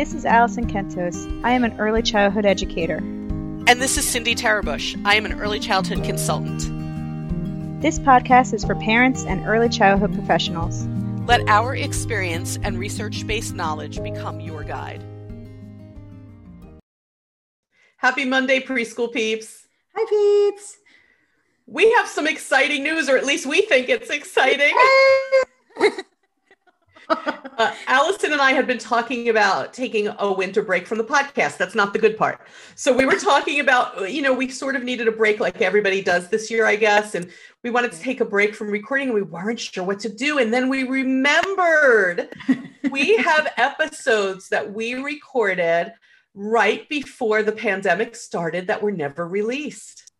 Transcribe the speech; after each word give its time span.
This 0.00 0.14
is 0.14 0.24
Allison 0.24 0.66
Kentos. 0.66 1.44
I 1.44 1.50
am 1.50 1.62
an 1.62 1.78
early 1.78 2.00
childhood 2.00 2.46
educator. 2.46 2.96
And 2.96 3.82
this 3.82 3.98
is 3.98 4.08
Cindy 4.08 4.34
Terebush. 4.34 4.98
I 5.04 5.14
am 5.16 5.26
an 5.26 5.38
early 5.38 5.60
childhood 5.60 6.02
consultant. 6.04 6.62
This 7.82 7.98
podcast 7.98 8.54
is 8.54 8.64
for 8.64 8.74
parents 8.76 9.26
and 9.26 9.46
early 9.46 9.68
childhood 9.68 10.14
professionals. 10.14 10.86
Let 11.26 11.46
our 11.50 11.76
experience 11.76 12.58
and 12.62 12.78
research 12.78 13.26
based 13.26 13.54
knowledge 13.54 14.02
become 14.02 14.40
your 14.40 14.64
guide. 14.64 15.04
Happy 17.98 18.24
Monday, 18.24 18.60
preschool 18.60 19.12
peeps. 19.12 19.66
Hi, 19.94 20.06
peeps. 20.08 20.78
We 21.66 21.92
have 21.96 22.08
some 22.08 22.26
exciting 22.26 22.82
news, 22.82 23.10
or 23.10 23.18
at 23.18 23.26
least 23.26 23.44
we 23.44 23.60
think 23.60 23.90
it's 23.90 24.08
exciting. 24.08 24.74
uh, 27.10 27.74
Allison 27.86 28.32
and 28.32 28.40
I 28.40 28.52
had 28.52 28.66
been 28.66 28.78
talking 28.78 29.28
about 29.28 29.74
taking 29.74 30.08
a 30.18 30.32
winter 30.32 30.62
break 30.62 30.86
from 30.86 30.98
the 30.98 31.04
podcast. 31.04 31.56
That's 31.56 31.74
not 31.74 31.92
the 31.92 31.98
good 31.98 32.16
part. 32.16 32.40
So 32.74 32.92
we 32.92 33.04
were 33.04 33.18
talking 33.18 33.60
about, 33.60 34.10
you 34.10 34.22
know, 34.22 34.32
we 34.32 34.48
sort 34.48 34.76
of 34.76 34.82
needed 34.82 35.08
a 35.08 35.12
break 35.12 35.40
like 35.40 35.60
everybody 35.60 36.02
does 36.02 36.28
this 36.28 36.50
year, 36.50 36.66
I 36.66 36.76
guess. 36.76 37.14
And 37.14 37.30
we 37.62 37.70
wanted 37.70 37.92
to 37.92 38.00
take 38.00 38.20
a 38.20 38.24
break 38.24 38.54
from 38.54 38.70
recording 38.70 39.08
and 39.08 39.14
we 39.14 39.22
weren't 39.22 39.60
sure 39.60 39.84
what 39.84 40.00
to 40.00 40.08
do. 40.08 40.38
And 40.38 40.52
then 40.52 40.68
we 40.68 40.84
remembered 40.84 42.28
we 42.90 43.16
have 43.16 43.52
episodes 43.56 44.48
that 44.48 44.72
we 44.72 44.94
recorded 44.94 45.92
right 46.34 46.88
before 46.88 47.42
the 47.42 47.52
pandemic 47.52 48.14
started 48.14 48.68
that 48.68 48.82
were 48.82 48.92
never 48.92 49.26
released. 49.26 50.10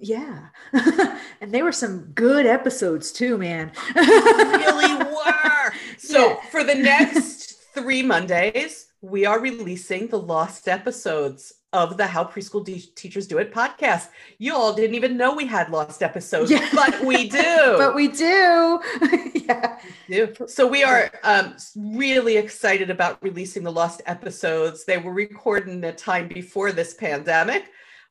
Yeah. 0.00 0.48
and 1.40 1.52
they 1.52 1.62
were 1.62 1.72
some 1.72 2.12
good 2.14 2.46
episodes 2.46 3.10
too, 3.10 3.36
man. 3.36 3.72
really 3.94 4.94
were. 5.04 5.57
So 5.98 6.28
yeah. 6.28 6.40
for 6.50 6.64
the 6.64 6.74
next 6.74 7.62
three 7.74 8.02
Mondays, 8.02 8.86
we 9.00 9.26
are 9.26 9.40
releasing 9.40 10.08
the 10.08 10.18
lost 10.18 10.68
episodes 10.68 11.54
of 11.72 11.96
the 11.98 12.06
How 12.06 12.24
Preschool 12.24 12.64
De- 12.64 12.80
Teachers 12.94 13.26
Do 13.26 13.38
It 13.38 13.52
podcast. 13.52 14.08
You 14.38 14.54
all 14.54 14.72
didn't 14.72 14.96
even 14.96 15.16
know 15.16 15.34
we 15.34 15.46
had 15.46 15.70
lost 15.70 16.02
episodes, 16.02 16.50
yeah. 16.50 16.66
but 16.74 17.04
we 17.04 17.28
do. 17.28 17.74
but 17.76 17.94
we 17.94 18.08
do. 18.08 18.80
yeah. 19.34 19.78
We 20.08 20.14
do. 20.14 20.34
So 20.46 20.66
we 20.66 20.82
are 20.82 21.10
um, 21.22 21.56
really 21.76 22.38
excited 22.38 22.90
about 22.90 23.22
releasing 23.22 23.62
the 23.62 23.72
lost 23.72 24.00
episodes. 24.06 24.84
They 24.84 24.98
were 24.98 25.12
recorded 25.12 25.68
in 25.68 25.84
a 25.84 25.92
time 25.92 26.28
before 26.28 26.72
this 26.72 26.94
pandemic 26.94 27.70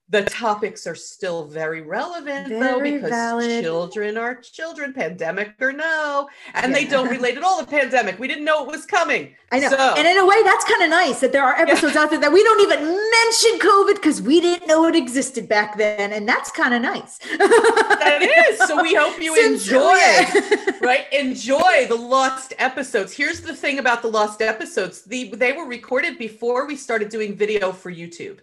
the 0.09 0.23
topics 0.23 0.87
are 0.87 0.95
still 0.95 1.45
very 1.45 1.81
relevant 1.81 2.47
very 2.47 2.61
though 2.61 2.79
because 2.79 3.09
valid. 3.09 3.63
children 3.63 4.17
are 4.17 4.35
children 4.35 4.93
pandemic 4.93 5.53
or 5.59 5.73
no 5.73 6.29
and 6.53 6.71
yeah. 6.71 6.79
they 6.79 6.85
don't 6.85 7.09
relate 7.09 7.35
at 7.35 7.43
all 7.43 7.59
to 7.59 7.65
pandemic 7.65 8.17
we 8.17 8.27
didn't 8.27 8.45
know 8.45 8.63
it 8.63 8.67
was 8.67 8.85
coming 8.85 9.35
i 9.51 9.59
know 9.59 9.69
so. 9.69 9.95
and 9.97 10.07
in 10.07 10.17
a 10.17 10.25
way 10.25 10.41
that's 10.43 10.63
kind 10.65 10.83
of 10.83 10.89
nice 10.89 11.19
that 11.19 11.31
there 11.31 11.43
are 11.43 11.55
episodes 11.55 11.95
yeah. 11.95 12.01
out 12.01 12.09
there 12.09 12.19
that 12.19 12.31
we 12.31 12.41
don't 12.43 12.61
even 12.61 12.79
mention 12.85 13.59
covid 13.59 13.95
because 13.95 14.21
we 14.21 14.39
didn't 14.39 14.67
know 14.67 14.87
it 14.87 14.95
existed 14.95 15.47
back 15.49 15.77
then 15.77 16.13
and 16.13 16.27
that's 16.27 16.51
kind 16.51 16.73
of 16.73 16.81
nice 16.81 17.17
that 17.17 18.21
is 18.21 18.59
so 18.67 18.81
we 18.81 18.95
hope 18.95 19.21
you 19.21 19.35
Since, 19.41 19.67
enjoy 19.67 19.93
yeah. 19.93 20.71
right 20.81 21.11
enjoy 21.11 21.85
the 21.87 21.97
lost 21.99 22.53
episodes 22.59 23.11
here's 23.11 23.41
the 23.41 23.55
thing 23.55 23.79
about 23.79 24.01
the 24.01 24.07
lost 24.07 24.41
episodes 24.41 25.01
the, 25.03 25.35
they 25.35 25.51
were 25.51 25.65
recorded 25.65 26.17
before 26.17 26.65
we 26.65 26.75
started 26.77 27.09
doing 27.09 27.35
video 27.35 27.71
for 27.71 27.91
youtube 27.91 28.39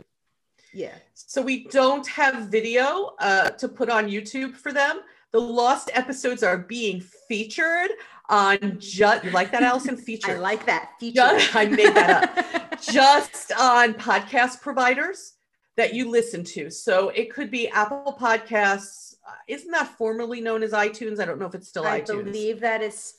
yeah. 0.74 0.94
So 1.14 1.40
we 1.40 1.64
don't 1.64 2.06
have 2.08 2.48
video 2.48 3.14
uh, 3.18 3.50
to 3.50 3.68
put 3.68 3.88
on 3.88 4.08
YouTube 4.08 4.56
for 4.56 4.72
them. 4.72 5.00
The 5.30 5.40
lost 5.40 5.90
episodes 5.94 6.42
are 6.42 6.58
being 6.58 7.00
featured 7.00 7.90
on 8.28 8.76
just 8.78 9.24
you 9.24 9.30
like 9.30 9.50
that 9.52 9.62
Allison 9.62 9.96
feature. 10.08 10.32
I 10.32 10.38
like 10.38 10.66
that 10.66 10.92
feature. 10.98 11.14
Just, 11.14 11.54
I 11.54 11.66
made 11.66 11.94
that 11.94 12.54
up. 12.72 12.80
just 12.82 13.52
on 13.58 13.94
podcast 13.94 14.60
providers 14.60 15.34
that 15.76 15.94
you 15.94 16.10
listen 16.10 16.44
to. 16.44 16.70
So 16.70 17.10
it 17.10 17.32
could 17.32 17.50
be 17.50 17.68
Apple 17.68 18.16
Podcasts. 18.18 19.16
Isn't 19.48 19.70
that 19.72 19.88
formerly 19.96 20.40
known 20.40 20.62
as 20.62 20.72
iTunes? 20.72 21.20
I 21.20 21.24
don't 21.24 21.38
know 21.38 21.46
if 21.46 21.54
it's 21.54 21.68
still 21.68 21.84
I 21.84 22.00
iTunes. 22.00 22.20
I 22.20 22.22
believe 22.22 22.60
that 22.60 22.82
is 22.82 23.14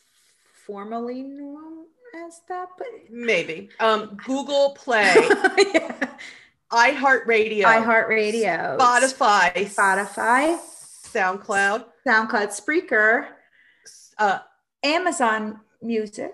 formerly 0.66 1.22
known 1.22 1.86
as 2.26 2.42
that, 2.48 2.70
but 2.78 2.88
maybe. 3.10 3.70
Um, 3.80 4.18
Google 4.26 4.72
Play. 4.72 5.14
yeah 5.74 6.16
iHeartRadio, 6.76 7.64
iHeartRadio, 7.64 8.78
Spotify, 8.78 9.54
Spotify, 9.54 10.60
SoundCloud, 11.08 11.86
SoundCloud, 12.06 12.50
Spreaker, 12.52 13.28
uh, 14.18 14.40
Amazon 14.84 15.62
Music, 15.82 16.34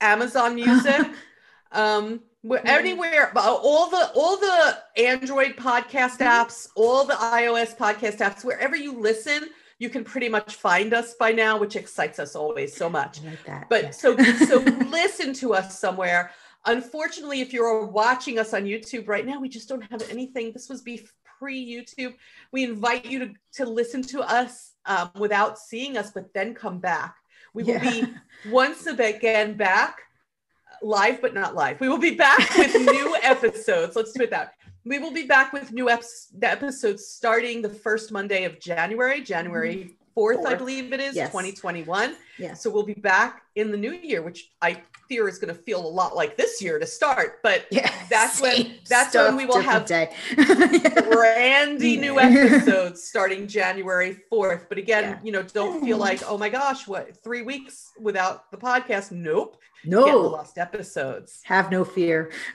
Amazon 0.00 0.54
Music, 0.54 1.06
um, 1.72 2.20
anywhere, 2.64 3.30
all 3.36 3.90
the 3.90 4.10
all 4.14 4.38
the 4.38 4.78
Android 4.96 5.56
podcast 5.56 6.18
mm-hmm. 6.18 6.22
apps, 6.22 6.68
all 6.74 7.04
the 7.04 7.14
iOS 7.14 7.76
podcast 7.76 8.18
apps, 8.18 8.42
wherever 8.42 8.74
you 8.74 8.98
listen, 8.98 9.50
you 9.78 9.90
can 9.90 10.02
pretty 10.02 10.30
much 10.30 10.54
find 10.54 10.94
us 10.94 11.12
by 11.14 11.30
now, 11.30 11.58
which 11.58 11.76
excites 11.76 12.18
us 12.18 12.34
always 12.34 12.74
so 12.74 12.88
much. 12.88 13.20
Like 13.22 13.68
but 13.68 13.82
yeah. 13.82 13.90
so 13.90 14.16
so 14.16 14.58
listen 14.88 15.34
to 15.34 15.52
us 15.52 15.78
somewhere. 15.78 16.30
Unfortunately, 16.66 17.40
if 17.40 17.52
you're 17.52 17.84
watching 17.86 18.38
us 18.38 18.54
on 18.54 18.64
YouTube 18.64 19.06
right 19.06 19.26
now, 19.26 19.40
we 19.40 19.48
just 19.48 19.68
don't 19.68 19.84
have 19.90 20.02
anything. 20.10 20.52
This 20.52 20.68
was 20.68 20.82
pre 21.38 21.64
YouTube. 21.66 22.14
We 22.52 22.64
invite 22.64 23.06
you 23.06 23.18
to, 23.20 23.32
to 23.54 23.66
listen 23.66 24.02
to 24.02 24.20
us 24.20 24.72
um, 24.86 25.10
without 25.18 25.58
seeing 25.58 25.96
us, 25.96 26.10
but 26.12 26.32
then 26.32 26.54
come 26.54 26.78
back. 26.78 27.16
We 27.52 27.64
will 27.64 27.74
yeah. 27.74 27.90
be 27.90 28.14
once 28.50 28.86
again 28.86 29.56
back 29.56 29.98
live, 30.82 31.20
but 31.20 31.34
not 31.34 31.54
live. 31.54 31.80
We 31.80 31.88
will 31.88 31.98
be 31.98 32.14
back 32.14 32.56
with 32.56 32.74
new 32.74 33.16
episodes. 33.22 33.96
Let's 33.96 34.12
do 34.12 34.24
it 34.24 34.30
that. 34.30 34.54
We 34.84 34.98
will 34.98 35.12
be 35.12 35.24
back 35.24 35.52
with 35.52 35.72
new 35.72 35.88
episodes 35.88 37.06
starting 37.06 37.62
the 37.62 37.70
first 37.70 38.12
Monday 38.12 38.44
of 38.44 38.60
January, 38.60 39.22
January 39.22 39.96
4th, 40.16 40.42
4th. 40.42 40.46
I 40.46 40.54
believe 40.54 40.92
it 40.92 41.00
is, 41.00 41.16
yes. 41.16 41.28
2021. 41.28 42.16
Yeah. 42.38 42.54
So 42.54 42.70
we'll 42.70 42.82
be 42.82 42.94
back 42.94 43.42
in 43.54 43.70
the 43.70 43.76
new 43.76 43.92
year, 43.92 44.22
which 44.22 44.50
I 44.60 44.82
fear 45.08 45.28
is 45.28 45.38
going 45.38 45.54
to 45.54 45.60
feel 45.62 45.84
a 45.86 45.88
lot 45.88 46.16
like 46.16 46.36
this 46.36 46.60
year 46.62 46.78
to 46.78 46.86
start. 46.86 47.40
But 47.42 47.66
Yeah. 47.70 47.92
That's 48.10 48.40
when- 48.40 48.74
that's 48.88 49.14
when 49.14 49.36
we 49.36 49.46
will 49.46 49.60
have 49.60 49.86
day. 49.86 50.14
brandy 51.10 51.96
new 52.06 52.18
episodes 52.18 53.02
starting 53.02 53.46
January 53.46 54.16
4th. 54.32 54.68
But 54.68 54.78
again, 54.78 55.04
Yeah. 55.04 55.18
you 55.22 55.32
know, 55.32 55.42
don't 55.42 55.82
feel 55.84 55.98
like, 55.98 56.22
oh 56.28 56.38
my 56.38 56.48
gosh, 56.48 56.86
what 56.88 57.22
three 57.22 57.42
weeks 57.42 57.92
without 58.00 58.50
the 58.50 58.56
podcast? 58.56 59.10
Nope. 59.12 59.58
Get 59.82 59.90
no, 59.90 60.18
lost 60.28 60.56
episodes. 60.56 61.40
have 61.44 61.70
no 61.70 61.84
fear. 61.84 62.32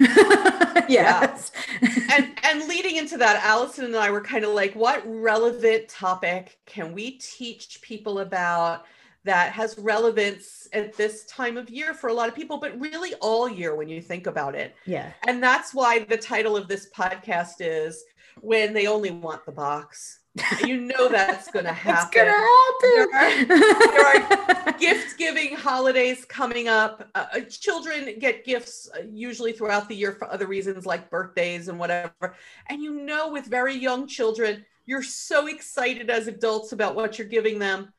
yes. 0.89 1.51
and 2.11 2.37
and 2.43 2.67
leading 2.67 2.95
into 2.95 3.17
that 3.17 3.43
allison 3.45 3.85
and 3.85 3.95
i 3.95 4.09
were 4.09 4.21
kind 4.21 4.43
of 4.43 4.51
like 4.51 4.73
what 4.73 5.03
relevant 5.05 5.87
topic 5.87 6.57
can 6.65 6.91
we 6.93 7.11
teach 7.11 7.81
people 7.83 8.19
about 8.19 8.85
that 9.25 9.51
has 9.51 9.77
relevance 9.77 10.67
at 10.73 10.93
this 10.95 11.25
time 11.25 11.57
of 11.57 11.69
year 11.69 11.93
for 11.93 12.07
a 12.09 12.13
lot 12.13 12.29
of 12.29 12.35
people 12.35 12.57
but 12.57 12.79
really 12.79 13.13
all 13.15 13.49
year 13.49 13.75
when 13.75 13.89
you 13.89 14.01
think 14.01 14.27
about 14.27 14.55
it 14.55 14.75
yeah. 14.85 15.11
and 15.27 15.41
that's 15.43 15.73
why 15.73 15.99
the 15.99 16.17
title 16.17 16.55
of 16.55 16.67
this 16.67 16.89
podcast 16.95 17.55
is 17.59 18.03
when 18.41 18.73
they 18.73 18.87
only 18.87 19.11
want 19.11 19.45
the 19.45 19.51
box 19.51 20.19
you 20.65 20.77
know 20.77 21.09
that's 21.09 21.49
going 21.51 21.65
to 21.65 21.71
It's 21.71 21.79
happen 21.79 22.25
gonna 22.25 23.11
happen. 23.47 24.73
gift 24.79 25.17
giving 25.17 25.55
holidays 25.55 26.25
coming 26.25 26.67
up. 26.67 27.09
Uh, 27.15 27.25
uh, 27.33 27.39
children 27.41 28.17
get 28.19 28.45
gifts 28.45 28.89
uh, 28.95 29.01
usually 29.11 29.51
throughout 29.51 29.89
the 29.89 29.95
year 29.95 30.13
for 30.13 30.31
other 30.31 30.47
reasons 30.47 30.85
like 30.85 31.09
birthdays 31.09 31.67
and 31.67 31.79
whatever. 31.79 32.35
And 32.67 32.81
you 32.81 32.93
know, 32.93 33.31
with 33.31 33.45
very 33.45 33.75
young 33.75 34.07
children, 34.07 34.65
you're 34.85 35.03
so 35.03 35.47
excited 35.47 36.09
as 36.09 36.27
adults 36.27 36.71
about 36.71 36.95
what 36.95 37.17
you're 37.17 37.27
giving 37.27 37.59
them. 37.59 37.91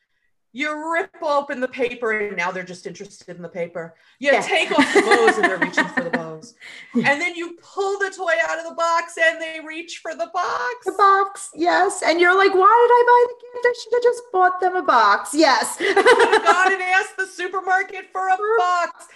You 0.52 0.92
rip 0.92 1.10
open 1.22 1.60
the 1.60 1.68
paper 1.68 2.10
and 2.12 2.36
now 2.36 2.50
they're 2.50 2.64
just 2.64 2.86
interested 2.86 3.36
in 3.36 3.42
the 3.42 3.48
paper. 3.48 3.94
You 4.18 4.32
Yeah. 4.32 4.40
take 4.40 4.70
off 4.76 4.92
the 4.94 5.00
bows 5.02 5.36
and 5.36 5.44
they're 5.44 5.58
reaching 5.58 5.86
for 5.88 6.02
the 6.02 6.10
bows. 6.18 6.54
And 6.94 7.20
then 7.20 7.36
you 7.36 7.56
pull 7.62 7.98
the 8.00 8.10
toy 8.10 8.32
out 8.48 8.58
of 8.58 8.64
the 8.64 8.74
box 8.74 9.14
and 9.16 9.40
they 9.40 9.60
reach 9.64 9.98
for 9.98 10.12
the 10.14 10.28
box. 10.34 10.84
the 10.84 10.92
box, 10.98 11.50
yes. 11.54 12.02
And 12.04 12.20
you're 12.20 12.36
like, 12.36 12.52
why 12.52 12.58
did 12.88 12.92
I 12.92 13.02
buy 13.06 13.26
the 13.28 13.40
gift? 13.46 13.66
I 13.66 13.74
should 13.82 13.92
have 13.94 14.02
just 14.02 14.22
bought 14.32 14.60
them 14.60 14.74
a 14.76 14.82
box. 14.82 15.30
Yes. 15.34 15.76
could 15.76 15.94
have 15.94 16.44
gone 16.44 16.72
and 16.72 16.82
asked 16.82 17.16
the 17.16 17.26
supermarket 17.26 18.06
for 18.10 18.28
a 18.28 18.36
box. 18.58 19.06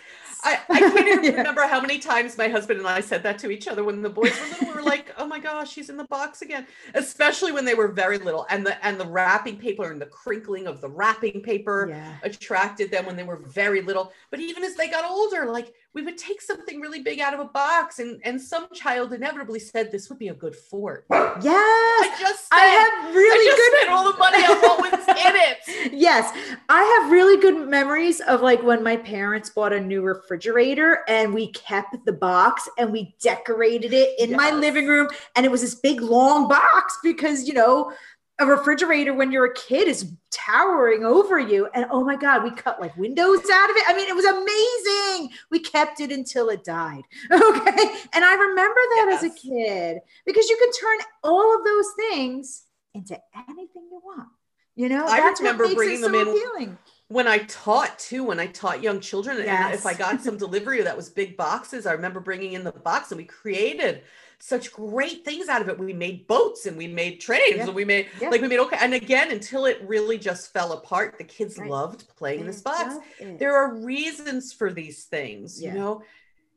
I, 0.44 0.60
I 0.68 0.82
can't 0.82 1.08
even 1.08 1.24
Yeah. 1.32 1.36
remember 1.38 1.62
how 1.66 1.80
many 1.80 1.98
times 1.98 2.36
my 2.38 2.48
husband 2.48 2.78
and 2.78 2.88
I 2.88 3.00
said 3.00 3.22
that 3.24 3.38
to 3.40 3.50
each 3.50 3.66
other 3.66 3.82
when 3.82 4.02
the 4.02 4.10
boys 4.10 4.38
were 4.38 4.46
little. 4.46 4.66
We 4.66 4.74
were 4.74 4.82
like, 4.82 5.12
"Oh 5.16 5.26
my 5.26 5.38
gosh, 5.38 5.72
she's 5.72 5.88
in 5.90 5.96
the 5.96 6.04
box 6.04 6.42
again!" 6.42 6.66
Especially 6.94 7.50
when 7.52 7.64
they 7.64 7.74
were 7.74 7.88
very 7.88 8.18
little, 8.18 8.46
and 8.50 8.66
the 8.66 8.84
and 8.86 9.00
the 9.00 9.06
wrapping 9.06 9.56
paper 9.58 9.90
and 9.90 10.00
the 10.00 10.06
crinkling 10.06 10.66
of 10.66 10.80
the 10.80 10.88
wrapping 10.90 11.40
paper 11.42 11.88
Yeah. 11.88 12.18
attracted 12.22 12.90
them 12.90 13.06
when 13.06 13.16
they 13.16 13.22
were 13.24 13.38
very 13.38 13.80
little. 13.82 14.12
But 14.30 14.40
even 14.40 14.62
as 14.64 14.76
they 14.76 14.88
got 14.88 15.04
older, 15.10 15.46
like 15.46 15.72
we 15.94 16.02
would 16.02 16.18
take 16.18 16.42
something 16.42 16.80
really 16.80 17.02
big 17.02 17.20
out 17.20 17.34
of 17.34 17.40
a 17.40 17.44
box, 17.44 18.00
and 18.00 18.20
and 18.24 18.40
some 18.40 18.66
child 18.74 19.12
inevitably 19.12 19.60
said, 19.60 19.92
"This 19.92 20.08
would 20.08 20.18
be 20.18 20.28
a 20.28 20.34
good 20.34 20.56
fort." 20.56 21.06
Yes. 21.10 21.44
I 21.44 22.16
just 22.18 22.46
I 22.52 22.64
have 22.66 23.14
really 23.14 23.46
I 23.46 23.50
just 23.50 23.56
good 23.56 23.78
spent 23.78 23.92
all 23.92 24.12
the 24.12 24.18
money 24.18 24.44
on 24.44 24.56
what 24.60 24.92
was 24.92 25.08
in 25.08 25.34
it. 25.36 25.58
Yes, 26.04 26.36
I 26.68 26.82
have 26.82 27.12
really 27.12 27.40
good 27.40 27.68
memories 27.68 28.20
of 28.20 28.40
like 28.40 28.62
when 28.62 28.82
my 28.82 28.96
parents 28.96 29.50
bought 29.50 29.72
a 29.72 29.80
new 29.80 30.02
refrigerator 30.02 31.00
and 31.08 31.32
we 31.32 31.52
kept 31.52 31.96
the 32.04 32.12
box 32.12 32.68
and 32.78 32.90
we 32.90 33.14
decorated 33.20 33.92
it 33.92 34.18
in 34.18 34.34
my 34.36 34.50
living 34.50 34.86
room. 34.86 35.08
And 35.36 35.46
it 35.46 35.52
was 35.52 35.60
this 35.60 35.74
big 35.74 36.00
long 36.00 36.48
box 36.48 36.98
because, 37.02 37.46
you 37.46 37.54
know, 37.54 37.92
a 38.40 38.46
refrigerator 38.46 39.14
when 39.14 39.30
you're 39.30 39.46
a 39.46 39.54
kid 39.54 39.86
is 39.86 40.12
towering 40.30 41.04
over 41.04 41.38
you. 41.38 41.68
And 41.74 41.86
oh 41.90 42.02
my 42.04 42.16
God, 42.16 42.42
we 42.42 42.50
cut 42.50 42.80
like 42.80 42.96
windows 42.96 43.38
out 43.52 43.70
of 43.70 43.76
it. 43.76 43.84
I 43.86 43.94
mean, 43.96 44.08
it 44.08 44.16
was 44.16 44.24
amazing. 44.24 45.36
We 45.50 45.60
kept 45.60 46.00
it 46.00 46.10
until 46.10 46.48
it 46.48 46.64
died. 46.64 47.02
Okay. 47.32 47.94
And 48.12 48.24
I 48.24 48.34
remember 48.34 48.80
that 48.96 49.10
as 49.14 49.22
a 49.24 49.30
kid 49.30 49.98
because 50.26 50.48
you 50.48 50.56
can 50.56 50.72
turn 50.72 51.06
all 51.22 51.56
of 51.56 51.64
those 51.64 51.86
things 52.08 52.64
into 52.94 53.18
anything 53.36 53.88
you 53.90 54.00
want. 54.04 54.28
You 54.76 54.88
know, 54.88 55.04
I 55.06 55.20
that's 55.20 55.40
remember 55.40 55.72
bringing 55.72 55.98
it 55.98 56.00
so 56.00 56.06
them 56.08 56.14
in- 56.16 56.28
appealing. 56.28 56.78
when 57.08 57.28
I 57.28 57.38
taught 57.38 57.96
too, 58.00 58.24
when 58.24 58.40
I 58.40 58.48
taught 58.48 58.82
young 58.82 58.98
children, 58.98 59.38
and 59.38 59.74
if 59.74 59.86
I 59.86 59.94
got 59.94 60.20
some 60.24 60.36
delivery 60.36 60.82
that 60.82 60.96
was 60.96 61.08
big 61.08 61.36
boxes, 61.36 61.86
I 61.86 61.92
remember 61.92 62.18
bringing 62.18 62.54
in 62.54 62.64
the 62.64 62.72
box 62.72 63.12
and 63.12 63.18
we 63.18 63.24
created 63.24 64.02
such 64.44 64.72
great 64.72 65.24
things 65.24 65.48
out 65.48 65.62
of 65.62 65.70
it. 65.70 65.78
We 65.78 65.94
made 65.94 66.26
boats 66.26 66.66
and 66.66 66.76
we 66.76 66.86
made 66.86 67.18
trains 67.18 67.56
Yeah. 67.56 67.64
and 67.64 67.74
we 67.74 67.86
made 67.86 68.08
Yeah. 68.20 68.28
like 68.28 68.42
we 68.42 68.48
made 68.48 68.58
okay. 68.58 68.76
And 68.78 68.92
again, 68.92 69.30
until 69.30 69.64
it 69.64 69.80
really 69.82 70.18
just 70.18 70.52
fell 70.52 70.72
apart, 70.72 71.16
the 71.16 71.24
kids 71.24 71.56
Right. 71.56 71.70
loved 71.70 72.14
playing 72.14 72.40
in 72.40 72.46
this 72.46 72.60
box. 72.60 72.96
There 73.18 73.56
are 73.56 73.72
reasons 73.76 74.52
for 74.52 74.70
these 74.70 75.04
things, 75.04 75.62
Yeah. 75.62 75.72
you 75.72 75.78
know. 75.78 76.02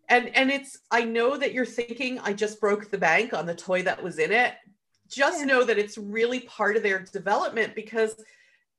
And 0.09 0.35
and 0.35 0.51
it's 0.51 0.79
I 0.91 1.05
know 1.05 1.37
that 1.37 1.53
you're 1.53 1.65
thinking 1.65 2.19
I 2.19 2.33
just 2.33 2.59
broke 2.59 2.91
the 2.91 2.97
bank 2.97 3.33
on 3.33 3.45
the 3.45 3.55
toy 3.55 3.83
that 3.83 4.03
was 4.03 4.19
in 4.19 4.33
it. 4.33 4.55
Just 5.07 5.45
know 5.45 5.63
that 5.63 5.77
it's 5.77 5.97
really 5.97 6.41
part 6.41 6.75
of 6.75 6.83
their 6.83 6.99
development 6.99 7.73
because 7.73 8.17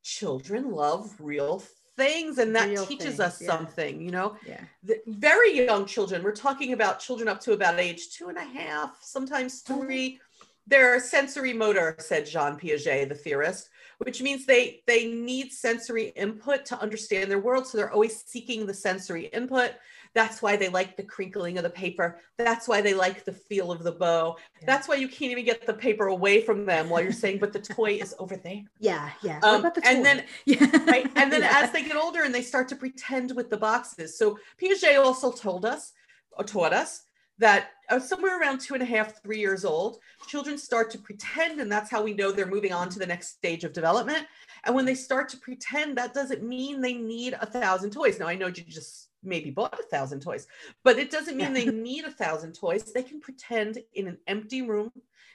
children 0.02 0.70
love 0.70 1.14
real 1.18 1.62
things 1.98 2.38
and 2.38 2.54
that 2.56 2.68
Real 2.68 2.86
teaches 2.86 3.16
things, 3.16 3.20
us 3.20 3.42
yeah. 3.42 3.48
something 3.48 4.00
you 4.00 4.12
know 4.12 4.36
yeah. 4.46 4.60
the 4.84 4.98
very 5.06 5.52
young 5.66 5.84
children 5.84 6.22
we're 6.22 6.32
talking 6.48 6.72
about 6.72 7.00
children 7.00 7.28
up 7.28 7.40
to 7.40 7.52
about 7.52 7.78
age 7.78 8.10
two 8.16 8.28
and 8.28 8.38
a 8.38 8.48
half 8.58 8.96
sometimes 9.02 9.62
Mm-hmm. 9.62 9.80
three 9.80 10.20
they're 10.66 11.00
sensory 11.00 11.52
motor 11.52 11.96
said 11.98 12.24
jean 12.24 12.54
piaget 12.56 13.08
the 13.08 13.14
theorist 13.14 13.70
which 13.98 14.22
means 14.22 14.46
they 14.46 14.82
they 14.86 15.06
need 15.06 15.52
sensory 15.52 16.06
input 16.24 16.64
to 16.66 16.80
understand 16.80 17.30
their 17.30 17.40
world 17.40 17.66
so 17.66 17.76
they're 17.76 17.92
always 17.92 18.22
seeking 18.24 18.64
the 18.64 18.74
sensory 18.74 19.26
input 19.38 19.72
that's 20.14 20.40
why 20.42 20.56
they 20.56 20.68
like 20.68 20.96
the 20.96 21.02
crinkling 21.02 21.56
of 21.58 21.62
the 21.64 21.70
paper 21.70 22.18
that's 22.36 22.66
why 22.68 22.80
they 22.80 22.94
like 22.94 23.24
the 23.24 23.32
feel 23.32 23.70
of 23.70 23.82
the 23.84 23.92
bow 23.92 24.36
Yeah. 24.60 24.66
that's 24.66 24.88
why 24.88 24.94
you 24.96 25.08
can't 25.08 25.32
even 25.32 25.44
get 25.44 25.66
the 25.66 25.74
paper 25.74 26.06
away 26.08 26.40
from 26.40 26.64
them 26.66 26.88
while 26.88 27.02
you're 27.02 27.12
saying 27.12 27.38
but 27.38 27.52
the 27.52 27.60
toy 27.60 27.92
is 27.94 28.14
over 28.18 28.36
there 28.36 28.62
Yeah. 28.78 29.10
Yeah. 29.22 29.40
Um, 29.42 29.50
what 29.50 29.60
about 29.60 29.74
the 29.76 29.86
and 29.88 30.04
then- 30.04 30.24
yeah. 30.44 30.66
right 30.86 31.10
and 31.16 31.32
then 31.32 31.42
Yeah. 31.42 31.52
as 31.62 31.70
they 31.72 31.82
get 31.84 31.96
older 31.96 32.22
and 32.24 32.34
they 32.34 32.42
start 32.42 32.68
to 32.68 32.76
pretend 32.76 33.34
with 33.36 33.50
the 33.50 33.56
boxes 33.56 34.16
so 34.18 34.38
piaget 34.60 34.98
also 34.98 35.30
told 35.32 35.64
us 35.64 35.92
or 36.32 36.44
taught 36.44 36.72
us 36.72 37.02
that 37.40 37.68
uh, 37.88 38.00
somewhere 38.00 38.40
around 38.40 38.58
two 38.60 38.74
and 38.74 38.82
a 38.82 38.86
half 38.86 39.22
three 39.22 39.38
years 39.38 39.64
old 39.64 39.98
children 40.26 40.58
start 40.58 40.90
to 40.90 40.98
pretend 40.98 41.60
and 41.60 41.70
that's 41.70 41.90
how 41.90 42.02
we 42.02 42.12
know 42.12 42.32
they're 42.32 42.46
moving 42.46 42.72
on 42.72 42.88
to 42.88 42.98
the 42.98 43.06
next 43.06 43.28
stage 43.28 43.62
of 43.64 43.72
development 43.72 44.26
and 44.64 44.74
when 44.74 44.84
they 44.84 44.94
start 44.94 45.28
to 45.28 45.36
pretend 45.36 45.96
that 45.96 46.12
doesn't 46.14 46.42
mean 46.42 46.80
they 46.80 46.94
need 46.94 47.34
a 47.40 47.46
thousand 47.46 47.90
toys 47.90 48.18
now 48.18 48.26
i 48.26 48.34
know 48.34 48.46
you 48.48 48.64
just 48.64 49.07
maybe 49.22 49.50
bought 49.50 49.78
a 49.78 49.82
thousand 49.84 50.20
toys 50.20 50.46
but 50.84 50.98
it 50.98 51.10
doesn't 51.10 51.36
mean 51.36 51.52
they 51.52 51.66
need 51.88 52.04
a 52.04 52.10
thousand 52.10 52.54
toys. 52.54 52.92
They 52.92 53.02
can 53.02 53.20
pretend 53.20 53.78
in 53.94 54.08
an 54.08 54.18
empty 54.26 54.62
room. 54.62 54.90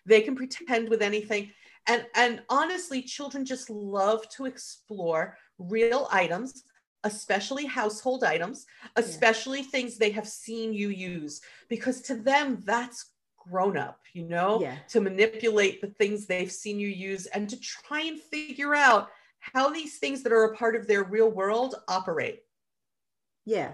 They 0.06 0.22
can 0.22 0.36
pretend 0.36 0.90
with 0.90 1.02
anything. 1.02 1.52
And 1.88 2.06
and 2.16 2.42
honestly 2.50 3.02
children 3.02 3.46
just 3.46 3.70
love 3.70 4.28
to 4.30 4.46
explore 4.46 5.38
real 5.58 6.08
items 6.12 6.64
especially 7.06 7.66
household 7.66 8.24
items 8.24 8.66
especially 8.96 9.62
things 9.62 9.98
they 9.98 10.10
have 10.10 10.28
seen 10.28 10.74
you 10.74 10.88
use 10.88 11.42
because 11.68 12.02
to 12.02 12.16
them 12.16 12.62
that's 12.66 13.12
grown 13.38 13.76
up 13.78 14.00
you 14.14 14.24
know 14.24 14.62
Yeah. 14.62 14.78
to 14.88 15.02
manipulate 15.02 15.82
the 15.82 15.88
things 15.88 16.26
they've 16.26 16.52
seen 16.52 16.80
you 16.80 16.88
use 16.88 17.26
and 17.28 17.50
to 17.50 17.60
try 17.60 18.02
and 18.04 18.20
figure 18.20 18.74
out 18.74 19.10
how 19.40 19.70
these 19.70 20.00
things 20.00 20.24
that 20.24 20.32
are 20.32 20.46
a 20.46 20.56
part 20.56 20.78
of 20.78 20.88
their 20.88 21.04
real 21.04 21.30
world 21.30 21.76
operate 21.90 22.44
Yeah. 23.46 23.72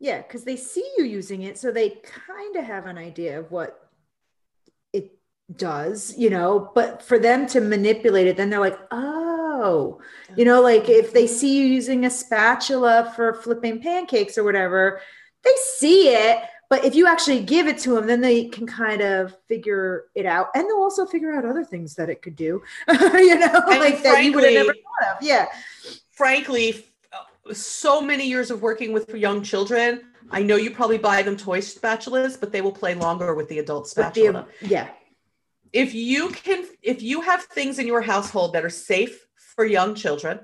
Yeah, 0.00 0.18
because 0.18 0.44
they 0.44 0.56
see 0.56 0.88
you 0.96 1.04
using 1.04 1.42
it, 1.42 1.58
so 1.58 1.72
they 1.72 1.90
kind 1.90 2.56
of 2.56 2.64
have 2.64 2.86
an 2.86 2.98
idea 2.98 3.40
of 3.40 3.50
what 3.50 3.88
it 4.92 5.10
does, 5.56 6.16
you 6.16 6.30
know. 6.30 6.70
But 6.74 7.02
for 7.02 7.18
them 7.18 7.46
to 7.48 7.60
manipulate 7.60 8.28
it, 8.28 8.36
then 8.36 8.48
they're 8.48 8.60
like, 8.60 8.78
oh, 8.92 10.00
you 10.36 10.44
know, 10.44 10.62
like 10.62 10.88
if 10.88 11.12
they 11.12 11.26
see 11.26 11.58
you 11.58 11.66
using 11.66 12.04
a 12.04 12.10
spatula 12.10 13.12
for 13.16 13.34
flipping 13.34 13.82
pancakes 13.82 14.38
or 14.38 14.44
whatever, 14.44 15.00
they 15.42 15.54
see 15.76 16.10
it. 16.10 16.38
But 16.70 16.84
if 16.84 16.94
you 16.94 17.08
actually 17.08 17.40
give 17.40 17.66
it 17.66 17.78
to 17.78 17.94
them, 17.94 18.06
then 18.06 18.20
they 18.20 18.44
can 18.44 18.66
kind 18.66 19.00
of 19.00 19.34
figure 19.48 20.04
it 20.14 20.26
out, 20.26 20.48
and 20.54 20.64
they'll 20.68 20.76
also 20.76 21.06
figure 21.06 21.32
out 21.34 21.44
other 21.44 21.64
things 21.64 21.94
that 21.96 22.10
it 22.10 22.22
could 22.22 22.36
do, 22.36 22.62
you 22.88 23.38
know, 23.38 23.62
And 23.68 23.80
like 23.80 24.02
that 24.04 24.22
you 24.22 24.32
would 24.32 24.44
have 24.44 24.52
never 24.52 24.74
thought 24.74 25.16
of. 25.16 25.22
Yeah, 25.22 25.46
frankly 26.12 26.84
so 27.52 28.00
many 28.00 28.26
years 28.26 28.50
of 28.50 28.62
working 28.62 28.92
with 28.92 29.08
young 29.14 29.42
children 29.42 30.02
i 30.30 30.42
know 30.42 30.56
you 30.56 30.70
probably 30.70 30.98
buy 30.98 31.22
them 31.22 31.36
toy 31.36 31.60
spatulas 31.60 32.38
but 32.38 32.52
they 32.52 32.60
will 32.60 32.72
play 32.72 32.94
longer 32.94 33.34
with 33.34 33.48
the 33.48 33.58
adult 33.58 33.84
But 33.96 34.14
the- 34.14 34.20
spatula 34.20 34.46
yeah, 34.60 34.88
if 35.72 35.94
you 35.94 36.30
can 36.30 36.66
if 36.82 37.02
you 37.02 37.20
have 37.22 37.42
things 37.44 37.78
in 37.78 37.86
your 37.86 38.02
household 38.02 38.52
that 38.54 38.64
are 38.64 38.70
safe 38.70 39.26
for 39.54 39.64
young 39.64 39.94
children 39.94 40.40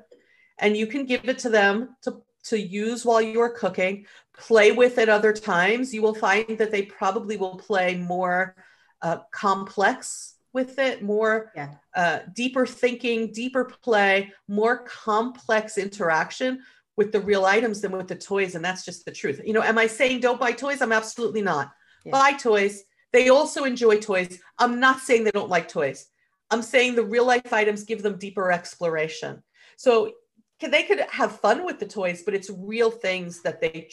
and 0.59 0.77
you 0.77 0.87
can 0.87 1.05
give 1.05 1.29
it 1.29 1.39
to 1.41 1.49
them 1.51 1.97
to 2.03 2.23
to 2.45 2.61
use 2.61 3.05
while 3.05 3.23
you're 3.23 3.51
cooking 3.51 4.07
play 4.37 4.73
with 4.73 4.99
at 4.99 5.09
other 5.09 5.33
times 5.33 5.95
you 5.95 6.03
will 6.03 6.15
find 6.15 6.59
that 6.59 6.71
they 6.71 6.83
probably 6.83 7.37
will 7.37 7.57
play 7.57 7.97
more 7.97 8.55
uh, 9.03 9.19
complex 9.33 10.35
with 10.53 10.79
it, 10.79 11.03
more 11.03 11.51
Yeah. 11.57 11.71
uh, 11.97 12.19
deeper 12.33 12.65
thinking, 12.65 13.33
deeper 13.33 13.65
play, 13.65 14.33
more 14.47 14.85
complex 14.85 15.77
interaction 15.79 16.63
with 16.97 17.13
the 17.13 17.21
real 17.21 17.45
items 17.45 17.81
than 17.81 17.93
with 17.93 18.09
the 18.09 18.15
toys. 18.17 18.55
And 18.55 18.65
that's 18.65 18.85
just 18.85 19.05
the 19.05 19.13
truth. 19.13 19.41
You 19.45 19.53
know, 19.53 19.63
am 19.63 19.79
I 19.79 19.87
saying 19.87 20.21
don't 20.21 20.41
buy 20.41 20.53
toys? 20.53 20.81
I'm 20.81 20.93
absolutely 20.93 21.43
not. 21.43 21.73
Yeah. 22.05 22.13
Buy 22.13 22.33
toys. 22.33 22.85
They 23.13 23.29
also 23.29 23.65
enjoy 23.65 23.99
toys. 23.99 24.41
I'm 24.59 24.81
not 24.81 25.01
saying 25.01 25.25
they 25.25 25.31
don't 25.31 25.51
like 25.51 25.69
toys. 25.69 26.07
I'm 26.51 26.63
saying 26.63 26.95
the 26.95 27.05
real 27.05 27.27
life 27.27 27.53
items 27.53 27.85
give 27.85 28.03
them 28.03 28.19
deeper 28.19 28.53
exploration. 28.53 29.43
So 29.77 30.13
they 30.61 30.85
could 30.85 31.01
have 31.01 31.41
fun 31.41 31.65
with 31.65 31.79
the 31.79 31.87
toys, 31.87 32.23
but 32.25 32.35
it's 32.35 32.51
real 32.51 32.91
things 32.91 33.43
that 33.43 33.61
they 33.61 33.89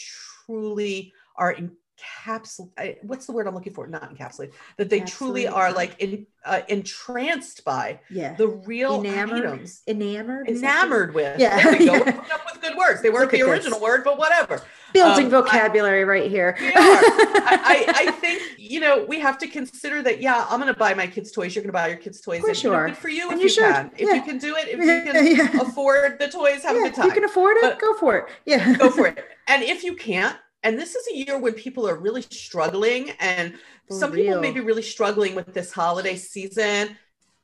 truly 0.46 1.14
are 1.36 1.56
encapsulated. 2.02 3.04
What's 3.04 3.26
the 3.26 3.32
word 3.32 3.48
I'm 3.48 3.54
looking 3.56 3.74
for? 3.74 3.88
Not 3.88 4.14
encapsulated. 4.16 4.54
That 4.78 4.90
they 4.90 5.02
truly 5.02 5.48
are 5.48 5.72
like 5.72 5.96
in, 6.00 6.26
uh, 6.46 6.62
entranced 6.68 7.64
by 7.66 8.00
Yeah. 8.10 8.34
the 8.36 8.48
real 8.48 9.00
enamored. 9.04 9.46
items. 9.46 9.82
Enamored. 9.88 10.48
Enamored 10.50 11.14
with. 11.14 11.40
Yeah. 11.40 11.62
There 11.64 11.78
we 11.78 11.86
go. 11.86 11.92
Yeah. 12.06 12.24
Up 12.34 12.46
with 12.52 12.62
good 12.62 12.76
words. 12.78 13.02
They 13.02 13.10
weren't 13.10 13.32
the 13.32 13.42
original 13.44 13.80
this. 13.80 13.82
word, 13.84 14.04
but 14.04 14.18
whatever. 14.18 14.62
Building 14.94 15.28
Um, 15.28 15.36
I- 15.36 15.42
vocabulary 15.42 16.04
right 16.04 16.30
here. 16.30 16.56
I, 16.60 16.74
I, 16.76 17.94
I 18.08 18.12
think 18.12 18.42
you 18.58 18.80
know 18.80 19.06
we 19.08 19.20
have 19.20 19.38
to 19.40 19.48
consider 19.48 20.02
that. 20.04 20.22
Yeah, 20.22 20.46
I'm 20.50 20.60
going 20.60 20.72
to 20.74 20.78
buy 20.78 20.94
my 20.94 21.08
kids' 21.08 21.32
toys. 21.32 21.56
You're 21.56 21.64
going 21.64 21.70
to 21.70 21.74
buy 21.74 21.88
your 21.88 21.98
kids' 21.98 22.22
toys. 22.22 22.42
course 22.42 22.58
and, 22.58 22.64
you 22.64 22.72
know. 22.72 22.86
Good 22.88 22.98
for 22.98 23.10
you 23.10 23.30
And 23.30 23.38
if 23.40 23.44
you 23.44 23.50
should. 23.50 23.64
can. 23.64 23.92
If 23.98 24.10
you 24.16 24.22
can 24.22 24.38
do 24.38 24.56
it. 24.56 24.68
If 24.68 24.80
you 24.80 24.86
can 25.12 25.54
yeah. 25.56 25.62
afford 25.62 26.20
the 26.20 26.28
toys, 26.28 26.64
have 26.64 26.76
a 26.76 26.80
good 26.80 26.94
time. 26.94 27.06
you 27.08 27.12
can 27.14 27.24
afford 27.24 27.58
it. 27.58 27.62
But- 27.64 27.80
go 27.80 27.94
for 27.96 28.18
it. 28.18 28.26
Yeah. 28.46 28.74
Go 28.78 28.90
for 28.90 29.08
it. 29.08 29.24
And 29.48 29.64
if 29.64 29.84
you 29.84 29.96
can't, 29.96 30.36
and 30.64 30.78
this 30.78 30.96
is 30.96 31.08
a 31.08 31.16
year 31.16 31.38
when 31.40 31.54
people 31.54 31.88
are 31.88 31.96
really 31.96 32.22
struggling, 32.22 33.12
and 33.20 33.54
For 33.88 33.96
some 34.00 34.12
people 34.12 34.40
may 34.42 34.52
be 34.52 34.60
really 34.60 34.82
struggling 34.84 35.36
with 35.36 35.54
this 35.54 35.72
holiday 35.72 36.16
season. 36.16 36.98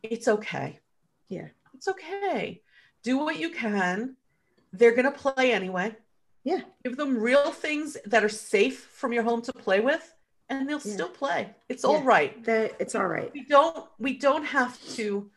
It's 0.03 0.27
okay. 0.27 0.79
Yeah. 1.29 1.47
It's 1.73 1.87
okay. 1.87 2.61
Do 3.03 3.17
what 3.17 3.39
you 3.39 3.49
can. 3.49 4.15
They're 4.73 4.95
going 4.95 5.11
to 5.11 5.17
play 5.17 5.51
anyway. 5.51 5.95
Yeah. 6.43 6.61
Give 6.83 6.95
them 6.95 7.17
real 7.17 7.51
things 7.51 7.97
that 8.05 8.23
are 8.23 8.29
safe 8.29 8.79
from 8.93 9.11
your 9.13 9.23
home 9.23 9.41
to 9.43 9.53
play 9.53 9.79
with, 9.79 10.13
and 10.49 10.67
they'll 10.69 10.79
Yeah. 10.83 10.93
still 10.93 11.09
play. 11.09 11.55
It's 11.69 11.83
Yeah. 11.83 11.89
all 11.89 12.03
right. 12.03 12.37
It's 12.47 12.95
all 12.95 13.07
right. 13.07 13.31
We 13.33 13.43
don't. 13.45 13.85
We 13.99 14.17
don't 14.17 14.45
have 14.45 14.79
to 14.95 15.29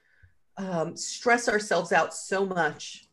um, 0.57 0.95
stress 0.97 1.49
ourselves 1.49 1.91
out 1.93 2.13
so 2.13 2.45
much. 2.45 3.07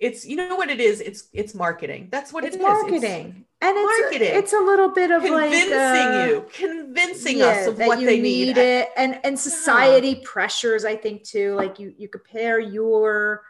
It's 0.00 0.26
you 0.26 0.34
know 0.36 0.56
what 0.56 0.68
it 0.70 0.80
is. 0.80 1.00
It's 1.00 1.28
it's 1.32 1.54
marketing. 1.54 2.08
That's 2.10 2.32
what 2.32 2.44
It's 2.44 2.56
it 2.56 2.60
is. 2.60 2.62
marketing. 2.66 3.44
And 3.62 3.76
it's 3.78 4.02
marketing. 4.02 4.34
it's 4.34 4.52
a 4.52 4.58
little 4.58 4.88
bit 4.88 5.10
of 5.10 5.22
convincing 5.22 5.70
like 5.70 5.78
uh, 5.78 6.26
you, 6.26 6.46
convincing 6.52 7.38
yeah, 7.38 7.46
us 7.46 7.66
of 7.68 7.78
what 7.78 8.00
you 8.00 8.06
they 8.06 8.20
need, 8.20 8.56
need. 8.56 8.58
it 8.58 8.88
and 8.96 9.18
and 9.24 9.38
society 9.38 10.16
pressures 10.16 10.84
i 10.84 10.94
think 10.96 11.22
too 11.22 11.54
like 11.54 11.78
you 11.78 11.94
you 11.96 12.08
compare 12.08 12.58
your 12.58 13.42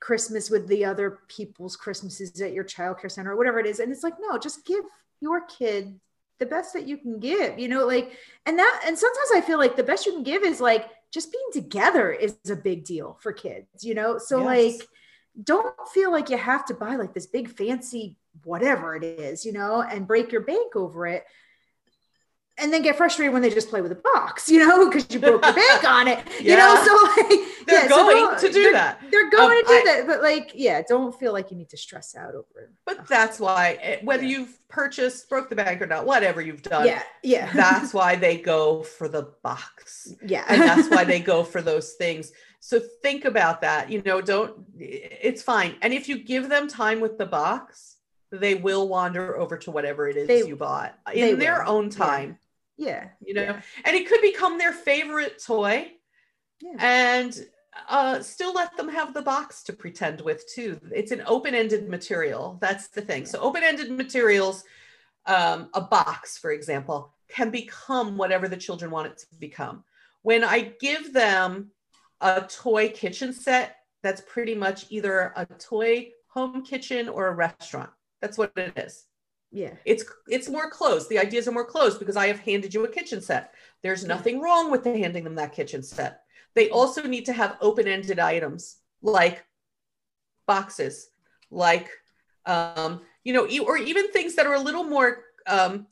christmas 0.00 0.48
with 0.50 0.66
the 0.68 0.84
other 0.84 1.18
people's 1.28 1.76
christmases 1.76 2.40
at 2.40 2.52
your 2.52 2.64
childcare 2.64 3.10
center 3.10 3.32
or 3.32 3.36
whatever 3.36 3.58
it 3.58 3.66
is 3.66 3.80
and 3.80 3.92
it's 3.92 4.02
like 4.02 4.14
no 4.20 4.38
just 4.38 4.64
give 4.64 4.84
your 5.20 5.42
kid 5.46 5.98
the 6.38 6.46
best 6.46 6.72
that 6.72 6.86
you 6.88 6.96
can 6.96 7.18
give 7.18 7.58
you 7.58 7.68
know 7.68 7.86
like 7.86 8.12
and 8.46 8.58
that 8.58 8.82
and 8.86 8.96
sometimes 8.98 9.28
i 9.34 9.40
feel 9.42 9.58
like 9.58 9.76
the 9.76 9.82
best 9.82 10.06
you 10.06 10.12
can 10.12 10.22
give 10.22 10.42
is 10.42 10.58
like 10.60 10.86
just 11.12 11.30
being 11.32 11.44
together 11.52 12.12
is 12.12 12.34
a 12.50 12.56
big 12.56 12.84
deal 12.84 13.18
for 13.20 13.32
kids 13.32 13.84
you 13.84 13.94
know 13.94 14.16
so 14.16 14.38
Yes. 14.38 14.46
like 14.78 14.88
don't 15.44 15.74
feel 15.92 16.10
like 16.10 16.30
you 16.30 16.36
have 16.38 16.64
to 16.66 16.74
buy 16.74 16.96
like 16.96 17.12
this 17.14 17.26
big 17.26 17.48
fancy 17.50 18.16
whatever 18.44 18.94
it 18.96 19.04
is, 19.04 19.44
you 19.44 19.52
know, 19.52 19.82
and 19.82 20.06
break 20.06 20.32
your 20.32 20.42
bank 20.42 20.76
over 20.76 21.06
it. 21.06 21.24
And 22.58 22.70
then 22.70 22.82
get 22.82 22.96
frustrated 22.96 23.32
when 23.32 23.40
they 23.40 23.48
just 23.48 23.70
play 23.70 23.80
with 23.80 23.92
a 23.92 23.94
box, 23.94 24.48
you 24.50 24.58
know, 24.58 24.86
because 24.90 25.06
you 25.10 25.18
broke 25.18 25.42
your 25.42 25.54
bank 25.54 25.84
on 25.84 26.08
it, 26.08 26.18
you 26.42 26.56
know. 26.56 26.74
So 26.84 27.22
like, 27.22 27.40
They're 27.66 27.82
yeah, 27.84 27.88
going 27.88 28.16
don't- 28.16 28.38
to 28.40 28.46
do 28.48 28.62
they're- 28.64 28.72
that. 28.72 29.00
They're 29.10 29.30
going 29.30 29.58
Um, 29.58 29.64
to 29.64 29.68
do 29.68 29.74
I- 29.74 29.82
that, 29.86 30.06
but 30.06 30.22
like, 30.22 30.52
yeah, 30.54 30.82
don't 30.86 31.18
feel 31.18 31.32
like 31.32 31.50
you 31.50 31.56
need 31.56 31.70
to 31.70 31.76
stress 31.78 32.14
out 32.16 32.34
over 32.34 32.60
it. 32.64 32.70
But 32.84 33.06
that's 33.06 33.38
why, 33.40 33.78
eh, 33.80 34.00
whether 34.02 34.24
Yeah. 34.24 34.38
you've 34.40 34.68
purchased, 34.68 35.28
broke 35.30 35.48
the 35.48 35.56
bank 35.56 35.80
or 35.80 35.86
not, 35.86 36.04
whatever 36.04 36.40
you've 36.42 36.62
done, 36.62 36.86
yeah, 36.86 37.02
yeah, 37.22 37.50
that's 37.54 37.94
why 37.94 38.16
they 38.16 38.36
go 38.38 38.82
for 38.82 39.08
the 39.08 39.32
box. 39.42 40.12
yeah, 40.26 40.44
and 40.48 40.60
that's 40.60 40.88
why 40.90 41.04
they 41.04 41.20
go 41.20 41.44
for 41.44 41.62
those 41.62 41.94
things. 41.94 42.30
So 42.58 42.78
think 43.02 43.24
about 43.24 43.62
that. 43.62 43.90
You 43.90 44.02
know, 44.04 44.20
don't, 44.20 44.66
it's 44.78 45.42
fine. 45.42 45.76
And 45.80 45.94
if 45.94 46.08
you 46.10 46.18
give 46.22 46.48
them 46.50 46.68
time 46.68 47.00
with 47.00 47.16
the 47.16 47.26
box, 47.26 47.96
they 48.30 48.54
will 48.54 48.88
wander 48.88 49.36
over 49.38 49.56
to 49.58 49.70
whatever 49.70 50.08
it 50.08 50.16
is 50.16 50.28
They- 50.28 50.44
you 50.46 50.56
bought 50.56 50.98
in 51.12 51.38
their 51.38 51.64
will. 51.64 51.70
own 51.72 51.84
Yeah. 51.86 51.90
time, 51.96 52.38
yeah, 52.76 53.08
you 53.20 53.34
know, 53.34 53.42
yeah. 53.42 53.62
and 53.84 53.96
it 53.96 54.08
could 54.08 54.20
become 54.22 54.58
their 54.58 54.72
favorite 54.72 55.42
toy 55.42 55.92
Yeah. 56.60 56.76
and 56.78 57.46
uh, 57.88 58.20
still 58.20 58.52
let 58.52 58.76
them 58.76 58.88
have 58.88 59.14
the 59.14 59.22
box 59.22 59.62
to 59.64 59.72
pretend 59.72 60.20
with 60.20 60.44
too. 60.52 60.78
It's 60.92 61.12
an 61.12 61.22
open-ended 61.26 61.88
material. 61.88 62.58
That's 62.60 62.88
the 62.88 63.00
thing. 63.00 63.24
So 63.26 63.40
open-ended 63.40 63.90
materials, 63.92 64.64
um, 65.26 65.70
a 65.74 65.80
box, 65.80 66.36
for 66.36 66.50
example, 66.50 67.14
can 67.28 67.50
become 67.50 68.16
whatever 68.16 68.48
the 68.48 68.56
children 68.56 68.90
want 68.90 69.06
it 69.12 69.18
to 69.18 69.26
become. 69.38 69.84
When 70.22 70.42
I 70.44 70.74
give 70.80 71.12
them 71.12 71.70
a 72.20 72.42
toy 72.42 72.88
kitchen 72.90 73.32
set, 73.32 73.76
that's 74.02 74.20
pretty 74.22 74.54
much 74.54 74.86
either 74.90 75.32
a 75.36 75.46
toy 75.46 76.10
home 76.28 76.64
kitchen 76.64 77.08
or 77.08 77.28
a 77.28 77.34
restaurant. 77.34 77.90
That's 78.20 78.38
what 78.38 78.52
it 78.56 78.72
is. 78.76 79.06
Yeah. 79.52 79.74
it's 79.84 80.04
it's 80.28 80.48
more 80.48 80.70
closed. 80.70 81.08
The 81.08 81.18
ideas 81.18 81.48
are 81.48 81.52
more 81.52 81.64
closed 81.64 81.98
because 81.98 82.16
i 82.16 82.28
have 82.28 82.38
handed 82.38 82.72
you 82.72 82.84
a 82.84 82.88
kitchen 82.88 83.20
set. 83.20 83.52
There's 83.82 84.04
nothing 84.04 84.40
wrong 84.40 84.70
with 84.70 84.84
the 84.84 84.96
handing 84.96 85.24
them 85.24 85.34
that 85.36 85.52
kitchen 85.52 85.82
set. 85.82 86.20
They 86.54 86.70
also 86.70 87.02
need 87.02 87.24
to 87.26 87.32
have 87.32 87.56
open-ended 87.60 88.18
items 88.20 88.76
like 89.02 89.44
boxes 90.46 91.10
like 91.50 91.88
um 92.46 93.00
you 93.24 93.32
know 93.32 93.46
or 93.66 93.76
even 93.76 94.10
things 94.12 94.34
that 94.34 94.46
are 94.46 94.54
a 94.54 94.60
little 94.60 94.84
more 94.84 95.24
um 95.46 95.86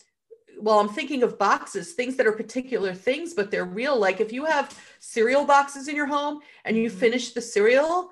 well 0.61 0.79
i'm 0.81 0.89
thinking 0.89 1.23
of 1.23 1.39
boxes 1.39 1.93
things 1.93 2.17
that 2.17 2.27
are 2.27 2.33
particular 2.33 2.95
things 2.95 3.35
but 3.35 3.51
they're 3.51 3.65
real. 3.65 3.99
Like 3.99 4.21
if 4.21 4.33
you 4.33 4.45
have 4.45 4.77
cereal 4.99 5.45
boxes 5.45 5.89
in 5.89 5.97
your 5.97 6.07
home 6.07 6.41
and 6.65 6.77
you 6.77 6.91
Mhm. 6.91 6.95
finish 7.05 7.33
the 7.33 7.41
cereal 7.41 8.11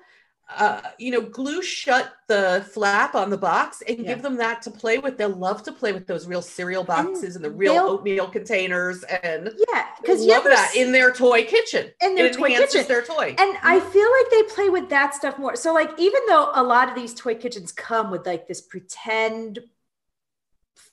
uh, 0.55 0.81
you 0.97 1.11
know, 1.11 1.21
glue 1.21 1.61
shut 1.61 2.13
the 2.27 2.65
flap 2.71 3.15
on 3.15 3.29
the 3.29 3.37
box 3.37 3.83
and 3.87 3.99
Yeah. 3.99 4.07
give 4.13 4.21
them 4.21 4.37
that 4.37 4.61
to 4.61 4.71
play 4.71 4.97
with. 4.97 5.17
They'll 5.17 5.29
love 5.29 5.61
to 5.63 5.71
play 5.73 5.91
with 5.91 6.07
those 6.07 6.25
real 6.25 6.41
cereal 6.41 6.83
boxes 6.85 7.35
and, 7.35 7.43
the 7.43 7.51
real 7.51 7.75
oatmeal 7.77 8.27
containers, 8.29 9.03
and 9.03 9.53
Yeah, 9.69 9.85
because 9.99 10.23
love 10.25 10.45
that 10.45 10.73
in 10.75 10.91
their 10.93 11.11
toy 11.11 11.43
kitchen. 11.43 11.91
in 12.01 12.15
their 12.15 12.27
it 12.27 12.33
toy 12.33 12.49
kitchen. 12.49 12.85
their 12.87 13.01
toy. 13.03 13.35
And 13.37 13.57
I 13.61 13.79
feel 13.79 14.09
like 14.11 14.29
they 14.31 14.53
play 14.55 14.69
with 14.69 14.89
that 14.89 15.13
stuff 15.15 15.37
more. 15.37 15.55
So, 15.57 15.73
like, 15.73 15.91
even 15.99 16.21
though 16.27 16.51
a 16.53 16.63
lot 16.63 16.87
of 16.89 16.95
these 16.95 17.13
toy 17.13 17.35
kitchens 17.35 17.71
come 17.73 18.09
with 18.09 18.25
like 18.25 18.47
this 18.47 18.61
pretend 18.61 19.59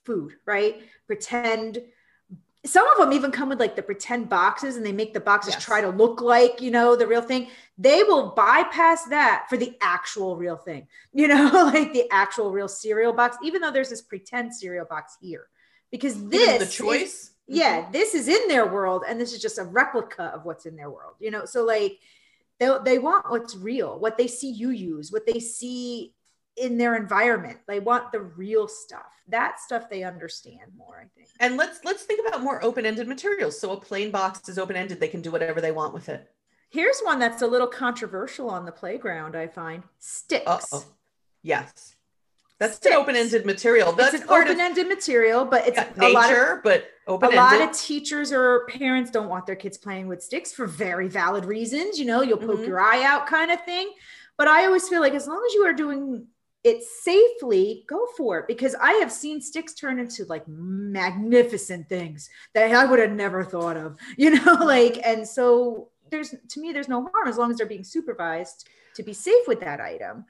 food, 0.05 0.35
right? 0.47 0.83
Pretend. 1.07 1.81
Some 2.67 2.87
of 2.89 2.97
them 2.99 3.13
even 3.13 3.31
come 3.31 3.51
with 3.51 3.61
like 3.61 3.77
the 3.77 3.83
pretend 3.83 4.29
boxes 4.31 4.77
and 4.77 4.87
they 4.87 4.93
make 4.93 5.13
the 5.13 5.21
boxes 5.21 5.55
Yes. 5.55 5.65
try 5.65 5.81
to 5.83 5.91
look 5.91 6.21
like, 6.23 6.63
you 6.63 6.71
know, 6.71 6.97
the 6.97 7.07
real 7.07 7.21
thing. 7.21 7.49
They 7.77 8.03
will 8.03 8.31
bypass 8.31 9.05
that 9.07 9.47
for 9.51 9.57
the 9.59 9.77
actual 9.83 10.37
real 10.37 10.57
thing, 10.57 10.87
you 11.13 11.29
know, 11.29 11.51
like 11.75 11.93
the 11.93 12.11
actual 12.11 12.51
real 12.53 12.69
cereal 12.69 13.13
box, 13.13 13.37
even 13.43 13.61
though 13.61 13.71
there's 13.71 13.91
this 13.91 14.03
pretend 14.03 14.55
cereal 14.55 14.87
box 14.87 15.17
here. 15.21 15.49
Because 15.91 16.27
this 16.29 16.59
the 16.59 16.65
is- 16.65 16.75
choice. 16.75 17.31
Mm-hmm. 17.45 17.57
yeah 17.57 17.91
this 17.93 18.15
is 18.15 18.27
in 18.27 18.49
their 18.49 18.67
world 18.67 19.03
and 19.07 19.21
this 19.21 19.35
is 19.35 19.43
just 19.43 19.59
a 19.59 19.65
replica 19.65 20.33
of 20.35 20.47
what's 20.47 20.65
in 20.65 20.77
their 20.77 20.89
world 20.89 21.13
you 21.21 21.31
know 21.31 21.45
so 21.45 21.63
like 21.63 21.99
they, 22.59 22.75
they 22.87 22.99
want 22.99 23.31
what's 23.31 23.55
real 23.55 23.99
what 23.99 24.17
they 24.17 24.27
see 24.27 24.51
you 24.51 24.71
use 24.71 25.13
what 25.13 25.27
they 25.27 25.39
see 25.39 26.14
in 26.57 26.79
their 26.79 26.95
environment 26.97 27.59
they 27.67 27.81
want 27.81 28.13
the 28.13 28.21
real 28.21 28.69
stuff 28.69 29.13
that 29.29 29.59
stuff 29.59 29.89
they 29.91 30.03
understand 30.05 30.71
more 30.77 31.01
i 31.03 31.07
think 31.17 31.29
And 31.41 31.57
let's 31.57 31.81
let's 31.85 32.05
think 32.05 32.21
about 32.27 32.43
more 32.43 32.63
open-ended 32.63 33.09
materials. 33.09 33.59
So 33.61 33.73
a 33.73 33.81
plain 33.81 34.11
box 34.11 34.49
is 34.49 34.59
open-ended; 34.59 35.01
they 35.01 35.09
can 35.09 35.21
do 35.21 35.31
whatever 35.33 35.61
they 35.61 35.73
want 35.73 35.93
with 35.95 36.09
it. 36.09 36.31
here's 36.71 37.01
one 37.01 37.19
that's 37.19 37.43
a 37.43 37.47
little 37.47 37.67
controversial 37.67 38.49
on 38.51 38.65
the 38.65 38.73
playground 38.73 39.35
i 39.37 39.47
find 39.47 39.83
sticks 39.99 40.47
Uh-oh. 40.47 40.85
Yes, 41.43 41.97
that's 42.59 42.77
Sticks. 42.77 42.95
an 42.95 43.01
open-ended 43.03 43.45
material. 43.45 43.93
That's 43.93 44.15
it's 44.15 44.23
an 44.25 44.31
open-ended 44.31 44.87
material 44.89 45.45
but 45.45 45.67
it's 45.69 45.79
of 45.79 45.99
a 46.01 46.09
lot 46.13 46.33
of 46.33 46.63
but 46.63 46.85
open-ended. 47.07 47.39
A 47.39 47.43
lot 47.43 47.61
of 47.69 47.77
teachers 47.77 48.33
or 48.33 48.67
parents 48.69 49.11
don't 49.11 49.29
want 49.29 49.45
their 49.47 49.57
kids 49.57 49.77
playing 49.77 50.07
with 50.07 50.23
sticks 50.23 50.53
for 50.53 50.67
very 50.67 51.09
valid 51.09 51.45
reasons. 51.45 51.99
You 51.99 52.07
know, 52.07 52.23
you'll 52.23 52.39
poke 52.39 52.61
Mhm. 52.61 52.67
your 52.69 52.81
eye 52.81 53.03
out 53.05 53.27
kind 53.27 53.51
of 53.51 53.63
thing. 53.65 53.93
But 54.39 54.49
I 54.49 54.65
always 54.65 54.89
feel 54.89 55.01
like 55.03 55.13
as 55.15 55.27
long 55.29 55.43
as 55.47 55.53
you 55.55 55.65
are 55.67 55.75
doing 55.75 56.27
it 56.65 56.83
safely, 56.83 57.85
go 57.87 58.07
for 58.17 58.39
it 58.39 58.49
because 58.49 58.75
I 58.75 58.95
have 58.95 59.13
seen 59.13 59.41
sticks 59.41 59.75
turn 59.75 59.99
into 59.99 60.25
like 60.25 60.49
magnificent 60.49 61.89
things 61.89 62.31
that 62.55 62.73
I 62.73 62.85
would 62.87 62.99
have 62.99 63.13
never 63.13 63.45
thought 63.45 63.77
of, 63.77 63.97
you 64.17 64.31
know, 64.31 64.55
like, 64.55 64.99
and 65.05 65.29
so 65.29 65.91
there's 66.11 66.35
to 66.51 66.61
me, 66.61 66.73
there's 66.73 66.89
no 66.89 67.03
harm 67.13 67.29
as 67.29 67.37
long 67.37 67.51
as 67.51 67.59
they're 67.59 67.67
being 67.67 67.85
supervised 67.85 68.69
to 68.97 69.03
be 69.03 69.13
safe 69.13 69.47
with 69.47 69.61
that 69.61 69.81
item. 69.81 70.25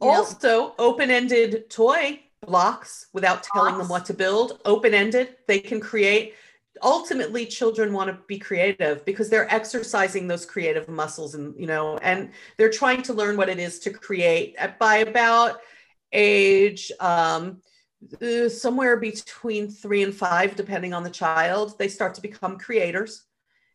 Know, 0.00 0.08
also 0.08 0.74
open-ended 0.78 1.68
toy 1.68 2.20
blocks 2.46 3.08
without 3.12 3.42
telling 3.42 3.76
them 3.76 3.88
what 3.88 4.06
to 4.06 4.14
build 4.14 4.60
open-ended 4.64 5.36
they 5.46 5.60
can 5.60 5.78
create 5.78 6.34
ultimately 6.82 7.44
children 7.44 7.92
want 7.92 8.08
to 8.08 8.16
be 8.26 8.38
creative 8.38 9.04
because 9.04 9.28
they're 9.28 9.52
exercising 9.52 10.26
those 10.26 10.46
creative 10.46 10.88
muscles 10.88 11.34
and 11.34 11.54
you 11.60 11.66
know 11.66 11.98
and 11.98 12.30
they're 12.56 12.70
trying 12.70 13.02
to 13.02 13.12
learn 13.12 13.36
what 13.36 13.50
it 13.50 13.58
is 13.58 13.78
to 13.78 13.90
create 13.90 14.56
uh, 14.58 14.68
by 14.78 14.98
about 14.98 15.60
age 16.12 16.90
um, 17.00 17.60
uh, 18.22 18.48
somewhere 18.48 18.96
between 18.96 19.68
three 19.70 20.02
and 20.02 20.14
five 20.14 20.56
depending 20.56 20.92
on 20.94 21.02
the 21.02 21.10
child 21.10 21.78
they 21.78 21.88
start 21.88 22.14
to 22.14 22.22
become 22.22 22.58
creators. 22.58 23.24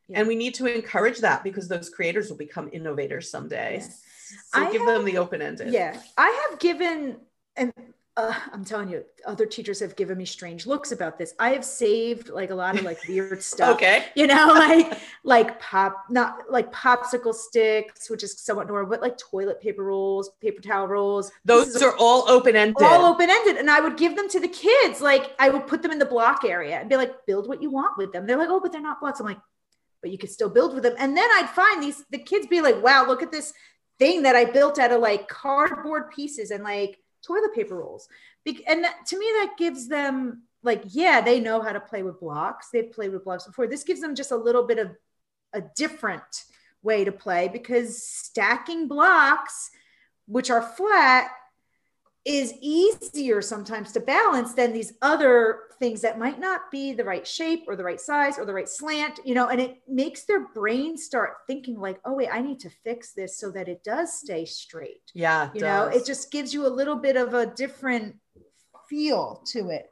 Yeah. 0.07 0.19
and 0.19 0.27
we 0.27 0.35
need 0.35 0.53
to 0.55 0.67
encourage 0.67 1.19
that 1.21 1.43
because 1.43 1.67
those 1.67 1.89
creators 1.89 2.29
will 2.29 2.37
become 2.37 2.69
innovators 2.71 3.31
someday. 3.31 3.81
So 3.81 3.87
I 4.53 4.71
give 4.71 4.81
have- 4.81 4.89
them 4.97 5.05
the 5.05 5.17
open-ended. 5.17 5.73
Yeah, 5.73 5.99
I 6.17 6.47
have 6.49 6.59
given, 6.59 7.17
and 7.55 7.73
uh, 8.17 8.33
I'm 8.53 8.63
telling 8.63 8.87
you, 8.89 9.03
other 9.25 9.45
teachers 9.45 9.81
have 9.81 9.97
given 9.97 10.17
me 10.17 10.23
strange 10.23 10.65
looks 10.65 10.93
about 10.93 11.17
this. 11.17 11.33
I 11.37 11.49
have 11.49 11.65
saved 11.65 12.29
like 12.29 12.49
a 12.49 12.55
lot 12.55 12.77
of 12.77 12.83
like 12.83 12.97
weird 13.09 13.43
stuff. 13.51 13.75
okay 13.75 14.05
You 14.15 14.27
know, 14.27 14.47
like 14.53 14.99
like 15.23 15.59
pop, 15.59 16.05
not 16.09 16.49
like 16.49 16.71
popsicle 16.71 17.33
sticks, 17.33 18.09
which 18.09 18.23
is 18.23 18.39
somewhat 18.39 18.67
normal, 18.67 18.89
but 18.89 19.01
like 19.01 19.17
toilet 19.17 19.59
paper 19.59 19.83
rolls, 19.83 20.29
paper 20.41 20.61
towel 20.61 20.87
rolls. 20.87 21.29
those 21.43 21.81
are 21.81 21.95
all 21.97 22.29
open-ended 22.29 22.75
all 22.81 23.05
open 23.05 23.29
ended, 23.29 23.57
and 23.57 23.69
I 23.69 23.81
would 23.81 23.97
give 23.97 24.15
them 24.15 24.29
to 24.29 24.39
the 24.39 24.47
kids. 24.47 25.01
Like 25.01 25.35
I 25.37 25.49
would 25.49 25.67
put 25.67 25.81
them 25.81 25.91
in 25.91 25.99
the 25.99 26.05
block 26.05 26.45
area 26.45 26.79
and 26.79 26.89
be 26.89 26.95
like, 26.95 27.25
build 27.25 27.49
what 27.49 27.61
you 27.61 27.69
want 27.69 27.97
with 27.97 28.13
them. 28.13 28.25
They're 28.25 28.37
like, 28.37 28.49
oh, 28.49 28.61
but 28.61 28.71
they're 28.71 28.81
not 28.81 29.01
blocks. 29.01 29.19
I'm 29.19 29.25
like, 29.25 29.39
but 30.01 30.11
you 30.11 30.17
could 30.17 30.31
still 30.31 30.49
build 30.49 30.73
with 30.73 30.83
them. 30.83 30.95
And 30.97 31.17
then 31.17 31.29
I'd 31.33 31.49
find 31.49 31.83
these 31.83 32.05
the 32.11 32.17
kids 32.17 32.47
be 32.47 32.61
like, 32.61 32.81
wow, 32.81 33.05
look 33.05 33.21
at 33.21 33.31
this 33.31 33.53
thing 33.99 34.23
that 34.23 34.37
I 34.37 34.45
built 34.45 34.79
out 34.79 34.91
of 34.91 35.01
like 35.01 35.27
cardboard 35.27 36.11
pieces 36.11 36.51
and 36.51 36.63
like 36.63 36.97
toilet 37.25 37.53
paper 37.53 37.75
rolls. 37.75 38.07
Bec- 38.45 38.63
And 38.67 38.83
that, 38.83 39.05
to 39.07 39.17
me, 39.17 39.25
that 39.39 39.55
gives 39.57 39.87
them 39.87 40.43
like, 40.63 40.83
yeah, 40.87 41.21
they 41.21 41.39
know 41.39 41.61
how 41.61 41.71
to 41.71 41.79
play 41.79 42.03
with 42.03 42.19
blocks. 42.19 42.69
They've 42.71 42.91
played 42.91 43.11
with 43.11 43.23
blocks 43.23 43.45
before. 43.45 43.67
This 43.67 43.83
gives 43.83 44.01
them 44.01 44.15
just 44.15 44.31
a 44.31 44.37
little 44.37 44.63
bit 44.63 44.79
of 44.79 44.95
a 45.53 45.61
different 45.75 46.43
way 46.81 47.03
to 47.03 47.11
play 47.11 47.47
because 47.47 48.01
stacking 48.01 48.87
blocks, 48.87 49.69
which 50.27 50.49
are 50.49 50.61
flat, 50.61 51.29
is 52.25 52.53
easier 52.59 53.41
sometimes 53.41 53.91
to 53.91 53.99
balance 53.99 54.53
than 54.53 54.73
these 54.73 54.93
other 55.01 55.59
things 55.79 56.01
that 56.01 56.19
might 56.19 56.39
not 56.39 56.71
be 56.71 56.93
the 56.93 57.03
right 57.03 57.25
shape 57.27 57.63
or 57.67 57.75
the 57.75 57.83
right 57.83 57.99
size 57.99 58.37
or 58.37 58.45
the 58.45 58.53
right 58.53 58.69
slant, 58.69 59.19
you 59.25 59.35
know, 59.35 59.49
and 59.49 59.59
it 59.59 59.81
makes 59.87 60.23
their 60.23 60.47
brain 60.47 60.97
start 60.97 61.37
thinking 61.47 61.79
like, 61.79 61.99
oh 62.05 62.13
wait, 62.13 62.29
I 62.31 62.41
need 62.41 62.59
to 62.61 62.69
fix 62.69 63.13
this 63.13 63.37
so 63.37 63.51
that 63.51 63.67
it 63.67 63.83
does 63.83 64.13
stay 64.13 64.45
straight. 64.45 65.11
yeah 65.13 65.49
You 65.53 65.61
know, 65.61 65.85
it 65.87 66.05
just 66.05 66.31
gives 66.31 66.53
you 66.53 66.65
a 66.65 66.69
little 66.69 66.95
bit 66.95 67.17
of 67.17 67.33
a 67.33 67.45
different 67.45 68.15
feel 68.89 69.41
to 69.47 69.69
it. 69.69 69.91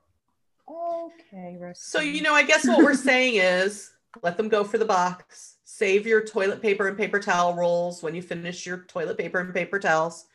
Okay, 0.70 1.58
So, 1.76 2.00
you 2.00 2.22
know, 2.22 2.34
I 2.34 2.44
guess 2.44 2.66
what 2.66 2.84
we're 2.84 2.94
saying 2.96 3.36
is 3.36 3.92
let 4.22 4.38
them 4.38 4.48
go 4.48 4.64
for 4.64 4.78
the 4.78 4.86
box. 4.86 5.58
Save 5.66 6.06
your 6.06 6.24
toilet 6.24 6.62
paper 6.62 6.88
and 6.88 6.98
paper 6.98 7.20
towel 7.20 7.56
rolls 7.56 8.04
when 8.04 8.16
you 8.16 8.22
finish 8.22 8.66
your 8.66 8.86
toilet 8.88 9.18
paper 9.18 9.40
and 9.40 9.54
paper 9.54 9.80
towels. 9.80 10.26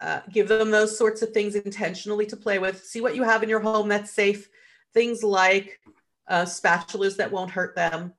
Uh, 0.00 0.20
give 0.30 0.48
them 0.48 0.70
those 0.70 0.98
sorts 0.98 1.22
of 1.22 1.30
things 1.30 1.54
intentionally 1.54 2.26
to 2.26 2.36
play 2.36 2.58
with. 2.58 2.84
See 2.84 3.00
what 3.00 3.14
you 3.14 3.22
have 3.22 3.42
in 3.42 3.48
your 3.48 3.60
home 3.60 3.88
that's 3.88 4.10
safe. 4.10 4.48
Things 4.94 5.22
like 5.22 5.80
uh, 6.28 6.44
spatulas 6.44 7.16
that 7.16 7.30
won't 7.32 7.50
hurt 7.50 7.74
them. 7.76 8.12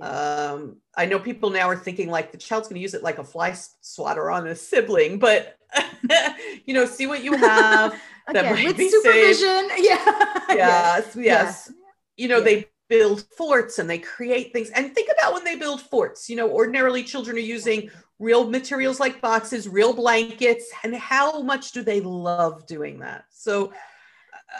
Um, 0.00 0.78
I 0.96 1.06
know 1.06 1.18
people 1.18 1.50
now 1.50 1.68
are 1.68 1.76
thinking 1.76 2.08
like 2.10 2.32
the 2.32 2.38
child's 2.38 2.66
going 2.68 2.76
to 2.76 2.82
use 2.82 2.94
it 2.94 3.02
like 3.02 3.18
a 3.18 3.24
fly 3.24 3.54
swatter 3.82 4.30
on 4.30 4.46
a 4.46 4.54
sibling, 4.56 5.18
but 5.18 5.56
you 6.64 6.74
know, 6.74 6.86
see 6.86 7.06
what 7.06 7.22
you 7.22 7.36
have. 7.36 7.94
that 8.32 8.46
Again, 8.46 8.54
might 8.54 8.66
with 8.68 8.76
be 8.78 8.88
safe. 8.88 9.02
supervision. 9.02 9.70
Yeah. 9.78 10.04
yes, 10.48 11.16
Yeah. 11.16 11.22
yes. 11.22 11.72
You 12.16 12.28
know, 12.28 12.38
Yeah. 12.38 12.44
they 12.44 12.68
build 12.88 13.22
forts 13.36 13.78
and 13.78 13.88
they 13.88 13.98
create 13.98 14.52
things. 14.52 14.70
And 14.70 14.94
think 14.94 15.08
about 15.18 15.34
when 15.34 15.44
they 15.44 15.56
build 15.56 15.80
forts. 15.80 16.28
You 16.30 16.36
know, 16.36 16.50
ordinarily 16.50 17.04
children 17.04 17.36
are 17.36 17.40
using 17.40 17.90
real 18.18 18.48
materials 18.48 19.00
like 19.00 19.20
boxes, 19.20 19.68
real 19.68 19.92
blankets, 19.92 20.70
and 20.84 20.94
how 20.94 21.42
much 21.42 21.72
do 21.72 21.82
they 21.82 22.00
love 22.00 22.66
doing 22.66 23.00
that? 23.00 23.24
So, 23.30 23.72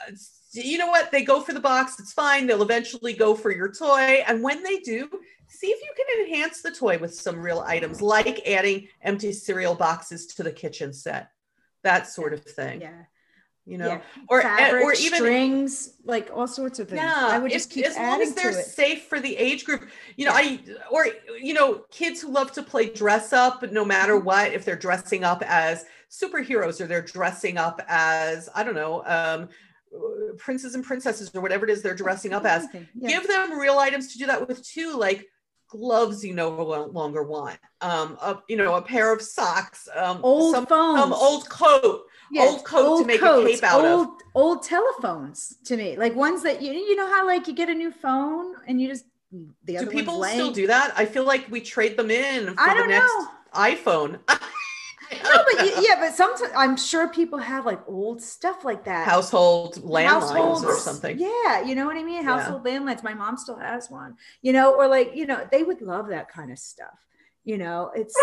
uh, 0.08 0.12
you 0.60 0.78
know 0.78 0.88
what? 0.88 1.10
They 1.10 1.24
go 1.24 1.40
for 1.40 1.52
the 1.52 1.60
box. 1.60 1.98
It's 1.98 2.12
fine. 2.12 2.46
They'll 2.46 2.62
eventually 2.62 3.14
go 3.14 3.34
for 3.34 3.50
your 3.50 3.72
toy. 3.72 4.22
And 4.26 4.42
when 4.42 4.62
they 4.62 4.78
do, 4.78 5.08
see 5.48 5.68
if 5.68 5.80
you 5.82 5.92
can 5.96 6.26
enhance 6.26 6.62
the 6.62 6.70
toy 6.72 6.98
with 6.98 7.14
some 7.14 7.40
real 7.40 7.60
items, 7.60 8.02
like 8.02 8.46
adding 8.46 8.88
empty 9.02 9.32
cereal 9.32 9.74
boxes 9.74 10.26
to 10.34 10.42
the 10.42 10.52
kitchen 10.52 10.92
set, 10.92 11.30
that 11.84 12.06
sort 12.08 12.32
of 12.34 12.42
thing. 12.44 12.80
Yeah. 12.82 13.02
You 13.64 13.78
know, 13.78 13.86
yeah. 13.86 14.00
or 14.28 14.42
Fabric, 14.42 14.82
or 14.82 14.92
even 14.94 15.18
strings, 15.20 15.94
like 16.04 16.30
all 16.34 16.48
sorts 16.48 16.80
of 16.80 16.88
things. 16.88 17.00
yeah, 17.00 17.28
I 17.30 17.38
would 17.38 17.52
if- 17.52 17.58
just 17.58 17.70
keep 17.70 17.86
as 17.86 17.96
long 17.96 18.20
as 18.20 18.34
they're 18.34 18.52
safe 18.52 19.04
for 19.04 19.20
the 19.20 19.36
age 19.36 19.64
group. 19.64 19.88
You 20.16 20.26
know, 20.26 20.32
I 20.34 20.58
or 20.90 21.06
you 21.40 21.54
know, 21.54 21.84
kids 21.92 22.20
who 22.20 22.32
love 22.32 22.50
to 22.52 22.62
play 22.64 22.90
dress 22.90 23.32
up, 23.32 23.60
but 23.60 23.72
no 23.72 23.84
matter 23.84 24.14
Mm-hmm. 24.16 24.24
what, 24.26 24.52
if 24.52 24.64
they're 24.64 24.74
dressing 24.74 25.22
up 25.22 25.44
as 25.46 25.84
superheroes 26.10 26.80
or 26.80 26.86
they're 26.88 27.02
dressing 27.02 27.56
up 27.56 27.80
as 27.86 28.48
I 28.52 28.64
don't 28.64 28.74
know, 28.74 29.04
um, 29.06 29.48
princes 30.38 30.74
and 30.74 30.84
princesses 30.84 31.30
or 31.34 31.40
whatever 31.40 31.64
it 31.64 31.70
is 31.70 31.82
they're 31.82 31.94
dressing 31.94 32.32
up 32.32 32.44
as. 32.44 32.66
Yeah. 32.94 33.08
Give 33.08 33.26
them 33.28 33.58
real 33.58 33.78
items 33.78 34.12
to 34.12 34.18
do 34.18 34.26
that 34.26 34.46
with 34.46 34.66
too, 34.66 34.96
like 34.96 35.26
gloves 35.68 36.24
you 36.24 36.34
no 36.34 36.50
longer 36.92 37.22
want, 37.22 37.58
um, 37.80 38.18
a, 38.20 38.38
you 38.48 38.56
know, 38.56 38.74
a 38.74 38.82
pair 38.82 39.12
of 39.12 39.22
socks, 39.22 39.88
um, 39.96 40.20
old 40.22 40.54
some, 40.54 40.66
phones, 40.66 41.00
some 41.00 41.12
old 41.12 41.48
coat. 41.48 42.02
old 42.38 42.64
coat 42.64 43.00
to 43.00 43.06
make 43.06 43.22
a 43.22 43.44
cape 43.44 43.62
out 43.62 43.84
of. 43.84 43.90
old, 43.98 44.08
Old 44.34 44.62
telephones 44.62 45.56
to 45.64 45.76
me, 45.76 45.96
like 45.96 46.14
ones 46.14 46.42
that 46.42 46.62
you 46.62 46.72
you 46.72 46.96
know 46.96 47.06
how 47.06 47.26
like 47.26 47.46
you 47.46 47.54
get 47.54 47.68
a 47.68 47.74
new 47.74 47.90
phone 47.90 48.54
and 48.66 48.80
you 48.80 48.88
just 48.88 49.04
the 49.64 49.78
Do 49.78 49.86
people 49.86 50.22
still 50.24 50.52
do 50.52 50.66
that? 50.66 50.92
I 50.96 51.06
feel 51.06 51.24
like 51.24 51.50
we 51.50 51.60
trade 51.60 51.96
them 51.96 52.10
in 52.10 52.54
for 52.54 52.60
I 52.60 52.74
the 52.74 52.80
don't 52.80 52.88
next 52.88 53.12
know. 53.12 53.28
iPhone. 53.54 54.20
No, 55.22 55.30
but 55.44 55.56
y- 55.58 55.80
yeah, 55.80 55.96
but 56.00 56.14
sometimes 56.14 56.52
I'm 56.56 56.76
sure 56.76 57.08
people 57.08 57.38
have 57.38 57.66
like 57.66 57.80
old 57.88 58.22
stuff 58.22 58.64
like 58.64 58.84
that. 58.84 59.06
household 59.06 59.74
landlines 59.76 60.62
or 60.64 60.76
something. 60.76 61.18
Yeah, 61.18 61.62
you 61.64 61.74
know 61.74 61.86
what 61.86 61.96
I 61.96 62.02
mean? 62.02 62.16
Yeah. 62.22 62.22
Household 62.22 62.64
landlines. 62.64 63.02
My 63.02 63.14
mom 63.14 63.36
still 63.36 63.58
has 63.58 63.90
one, 63.90 64.16
you 64.42 64.52
know, 64.52 64.74
or 64.74 64.86
like, 64.88 65.12
you 65.14 65.26
know, 65.26 65.46
they 65.50 65.62
would 65.62 65.80
love 65.82 66.08
that 66.08 66.30
kind 66.30 66.50
of 66.52 66.58
stuff. 66.58 66.98
You 67.44 67.58
know, 67.58 67.90
it's 67.94 68.14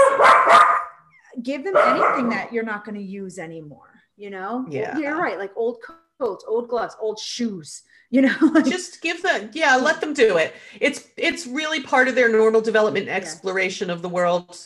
give 1.43 1.63
them 1.63 1.75
anything 1.77 2.29
that 2.29 2.51
you're 2.53 2.63
not 2.63 2.85
going 2.85 2.95
to 2.95 3.03
use 3.03 3.37
anymore, 3.39 4.01
you 4.17 4.29
know? 4.29 4.65
Yeah. 4.69 4.97
You're 4.97 5.17
right. 5.17 5.37
Like 5.37 5.51
old 5.55 5.77
coats, 6.19 6.43
old 6.47 6.67
gloves, 6.69 6.95
old 6.99 7.19
shoes, 7.19 7.83
you 8.09 8.21
know? 8.21 8.35
like- 8.53 8.65
Just 8.65 9.01
give 9.01 9.21
them, 9.21 9.49
yeah, 9.53 9.75
let 9.75 10.01
them 10.01 10.13
do 10.13 10.37
it. 10.37 10.53
It's 10.79 11.07
it's 11.17 11.45
really 11.45 11.81
part 11.81 12.07
of 12.07 12.15
their 12.15 12.29
normal 12.29 12.61
development 12.61 13.07
exploration 13.07 13.89
of 13.89 14.01
the 14.01 14.09
world. 14.09 14.57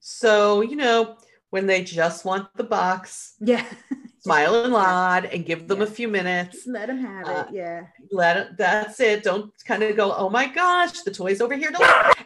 So, 0.00 0.60
you 0.62 0.76
know, 0.76 1.16
when 1.50 1.66
they 1.66 1.82
just 1.82 2.24
want 2.24 2.48
the 2.56 2.64
box, 2.64 3.34
yeah. 3.40 3.64
smile 4.20 4.54
and 4.64 4.72
nod 4.72 5.24
and 5.26 5.46
give 5.46 5.66
them 5.66 5.80
a 5.82 5.86
few 5.86 6.06
minutes. 6.06 6.56
Just 6.56 6.66
let 6.68 6.86
them 6.88 6.98
have 6.98 7.26
Uh, 7.26 7.44
it. 7.48 7.54
Yeah. 7.54 7.80
let 8.12 8.36
it 8.36 8.48
that's 8.58 9.00
it 9.00 9.22
don't 9.22 9.50
kind 9.64 9.82
of 9.82 9.96
go 9.96 10.12
oh 10.14 10.28
my 10.28 10.46
gosh 10.46 11.00
the 11.02 11.10
toy's 11.10 11.40
over 11.40 11.54
here 11.54 11.70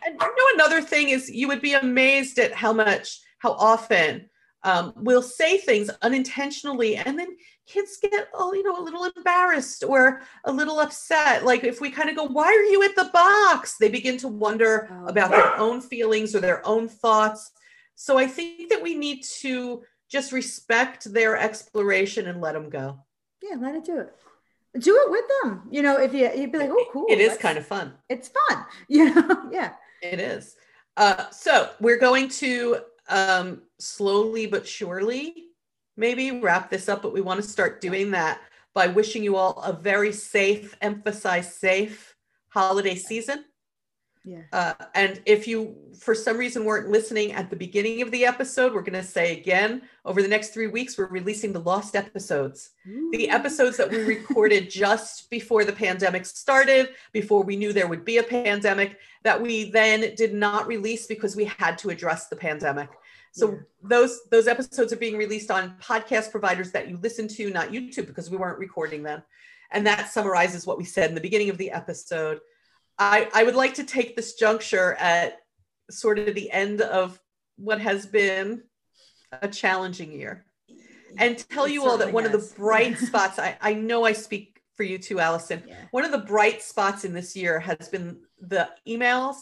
and 0.04 0.14
you 0.20 0.36
know 0.38 0.48
another 0.54 0.82
thing 0.82 1.10
is 1.10 1.30
you 1.30 1.46
would 1.46 1.60
be 1.62 1.74
amazed 1.74 2.38
at 2.40 2.52
how 2.52 2.72
much 2.72 3.20
how 3.38 3.52
often 3.52 4.28
um, 4.64 4.92
we'll 4.96 5.22
say 5.22 5.56
things 5.58 5.88
unintentionally 6.02 6.96
and 6.96 7.16
then 7.18 7.36
kids 7.66 7.96
get 8.02 8.26
oh 8.34 8.52
you 8.54 8.64
know 8.64 8.76
a 8.80 8.82
little 8.82 9.04
embarrassed 9.16 9.84
or 9.86 10.22
a 10.46 10.52
little 10.52 10.80
upset 10.80 11.44
like 11.44 11.62
if 11.64 11.80
we 11.80 11.90
kind 11.90 12.10
of 12.10 12.16
go 12.16 12.24
why 12.24 12.46
are 12.46 12.64
you 12.72 12.82
at 12.82 12.96
the 12.96 13.10
box 13.12 13.76
they 13.78 13.88
begin 13.88 14.16
to 14.18 14.26
wonder 14.28 14.88
Oh. 14.90 15.06
about 15.06 15.30
their 15.30 15.56
own 15.58 15.80
feelings 15.80 16.34
or 16.34 16.40
their 16.40 16.66
own 16.66 16.88
thoughts 16.88 17.52
so 17.94 18.18
i 18.18 18.26
think 18.26 18.70
that 18.70 18.82
we 18.82 18.94
need 18.94 19.22
to 19.22 19.82
just 20.10 20.32
respect 20.32 21.12
their 21.12 21.36
exploration 21.36 22.28
and 22.28 22.40
let 22.40 22.52
them 22.52 22.70
go 22.70 22.98
Yeah. 23.42 23.56
Let 23.58 23.74
it 23.74 23.84
do 23.84 23.98
it. 23.98 24.14
Do 24.78 24.96
it 25.04 25.10
with 25.10 25.24
them. 25.42 25.68
You 25.70 25.82
know, 25.82 25.98
if 25.98 26.12
you, 26.12 26.30
you'd 26.34 26.52
be 26.52 26.58
like, 26.58 26.70
oh, 26.72 26.86
cool. 26.92 27.06
it 27.08 27.20
is 27.20 27.36
kind 27.36 27.58
of 27.58 27.66
fun 27.66 27.94
it's 28.08 28.28
fun. 28.28 28.64
You 28.88 29.14
know? 29.14 29.48
yeah. 29.52 29.72
It 30.02 30.20
is. 30.20 30.56
Uh, 30.96 31.28
so 31.30 31.70
we're 31.80 31.98
going 31.98 32.28
to 32.28 32.78
um, 33.08 33.62
slowly 33.78 34.46
but 34.46 34.66
surely 34.66 35.48
maybe 35.96 36.40
wrap 36.40 36.70
this 36.70 36.88
up, 36.88 37.02
but 37.02 37.12
we 37.12 37.20
want 37.20 37.42
to 37.42 37.48
start 37.48 37.80
doing 37.80 38.12
that 38.12 38.40
by 38.74 38.88
wishing 38.88 39.22
you 39.22 39.36
all 39.36 39.60
a 39.62 39.72
very 39.72 40.12
safe, 40.12 40.76
emphasize 40.80 41.54
safe 41.56 42.14
holiday 42.48 42.94
season. 42.94 43.44
Yeah. 44.24 44.42
Uh, 44.52 44.72
and 44.94 45.20
if 45.26 45.46
you, 45.46 45.76
for 46.00 46.14
some 46.14 46.38
reason, 46.38 46.64
weren't 46.64 46.88
listening 46.88 47.32
at 47.32 47.50
the 47.50 47.56
beginning 47.56 48.00
of 48.00 48.10
the 48.10 48.24
episode, 48.24 48.72
we're 48.72 48.80
going 48.80 48.94
to 48.94 49.02
say 49.02 49.36
again 49.36 49.82
over 50.04 50.22
the 50.22 50.28
next 50.28 50.54
three 50.54 50.66
weeks, 50.66 50.96
we're 50.96 51.06
releasing 51.08 51.52
the 51.52 51.60
lost 51.60 51.94
episodes 51.94 52.70
the 53.12 53.28
episodes 53.30 53.76
that 53.76 53.90
we 53.90 53.98
recorded 53.98 54.70
just 54.84 55.30
before 55.30 55.64
the 55.64 55.72
pandemic 55.72 56.26
started, 56.26 56.90
before 57.12 57.42
we 57.42 57.56
knew 57.56 57.72
there 57.72 57.88
would 57.88 58.04
be 58.04 58.18
a 58.18 58.22
pandemic, 58.22 58.98
that 59.22 59.40
we 59.40 59.70
then 59.70 60.14
did 60.14 60.34
not 60.34 60.66
release 60.66 61.06
because 61.06 61.36
we 61.36 61.44
had 61.44 61.78
to 61.78 61.90
address 61.90 62.28
the 62.28 62.36
pandemic. 62.36 62.88
So 63.32 63.50
Yeah. 63.50 63.58
those 63.82 64.20
those 64.30 64.46
episodes 64.46 64.92
are 64.92 64.96
being 64.96 65.16
released 65.16 65.50
on 65.50 65.76
podcast 65.80 66.30
providers 66.30 66.70
that 66.72 66.88
you 66.88 66.98
listen 67.02 67.26
to, 67.28 67.50
not 67.50 67.70
YouTube, 67.70 68.06
because 68.06 68.30
we 68.30 68.36
weren't 68.36 68.58
recording 68.58 69.02
them. 69.02 69.22
And 69.70 69.86
that 69.86 70.10
summarizes 70.10 70.66
what 70.66 70.78
we 70.78 70.84
said 70.84 71.08
in 71.08 71.14
the 71.14 71.20
beginning 71.20 71.50
of 71.50 71.58
the 71.58 71.70
episode. 71.70 72.40
I, 72.98 73.28
I 73.34 73.44
would 73.44 73.54
like 73.54 73.74
to 73.74 73.84
take 73.84 74.16
this 74.16 74.34
juncture 74.34 74.94
at 74.94 75.38
sort 75.90 76.18
of 76.18 76.34
the 76.34 76.50
end 76.50 76.80
of 76.80 77.20
what 77.56 77.80
has 77.80 78.06
been 78.06 78.62
a 79.42 79.48
challenging 79.48 80.12
year 80.12 80.46
and 81.18 81.38
tell 81.50 81.66
It 81.66 81.72
you 81.72 81.84
all 81.84 81.98
that 81.98 82.12
one 82.12 82.24
of 82.24 82.32
the 82.32 82.52
bright 82.56 82.98
spots, 82.98 83.38
I, 83.38 83.56
I 83.60 83.74
know 83.74 84.04
I 84.04 84.12
speak 84.12 84.60
for 84.76 84.82
you 84.82 84.98
too, 84.98 85.20
Allison. 85.20 85.62
Yeah. 85.66 85.76
One 85.90 86.04
of 86.04 86.10
the 86.10 86.18
bright 86.18 86.62
spots 86.62 87.04
in 87.04 87.12
this 87.12 87.36
year 87.36 87.60
has 87.60 87.88
been 87.88 88.18
the 88.40 88.68
emails, 88.88 89.36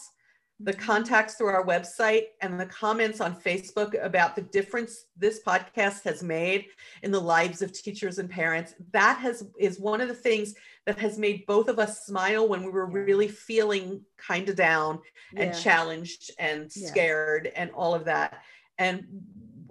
the 0.59 0.71
mm-hmm. 0.71 0.81
contacts 0.81 1.35
through 1.35 1.47
our 1.47 1.65
website, 1.65 2.25
and 2.41 2.59
the 2.59 2.65
comments 2.67 3.21
on 3.21 3.35
Facebook 3.35 4.01
about 4.03 4.35
the 4.35 4.41
difference 4.41 5.05
this 5.17 5.41
podcast 5.45 6.03
has 6.03 6.23
made 6.23 6.67
in 7.01 7.11
the 7.11 7.19
lives 7.19 7.61
of 7.61 7.73
teachers 7.73 8.19
and 8.19 8.29
parents. 8.29 8.75
That 8.91 9.17
has 9.19 9.45
is 9.59 9.79
one 9.79 10.01
of 10.01 10.07
the 10.07 10.13
things 10.13 10.53
that 10.85 10.99
has 10.99 11.17
made 11.17 11.45
both 11.45 11.67
of 11.67 11.79
us 11.79 12.05
smile 12.05 12.47
when 12.47 12.63
we 12.63 12.69
were 12.69 12.87
Yeah. 12.87 13.03
really 13.03 13.27
feeling 13.27 14.05
kind 14.17 14.47
of 14.49 14.55
down 14.55 15.01
and 15.35 15.53
Yeah. 15.53 15.59
challenged 15.59 16.31
and 16.37 16.71
Yeah. 16.75 16.87
scared 16.87 17.51
and 17.55 17.71
all 17.71 17.95
of 17.95 18.05
that. 18.05 18.43
And 18.77 19.05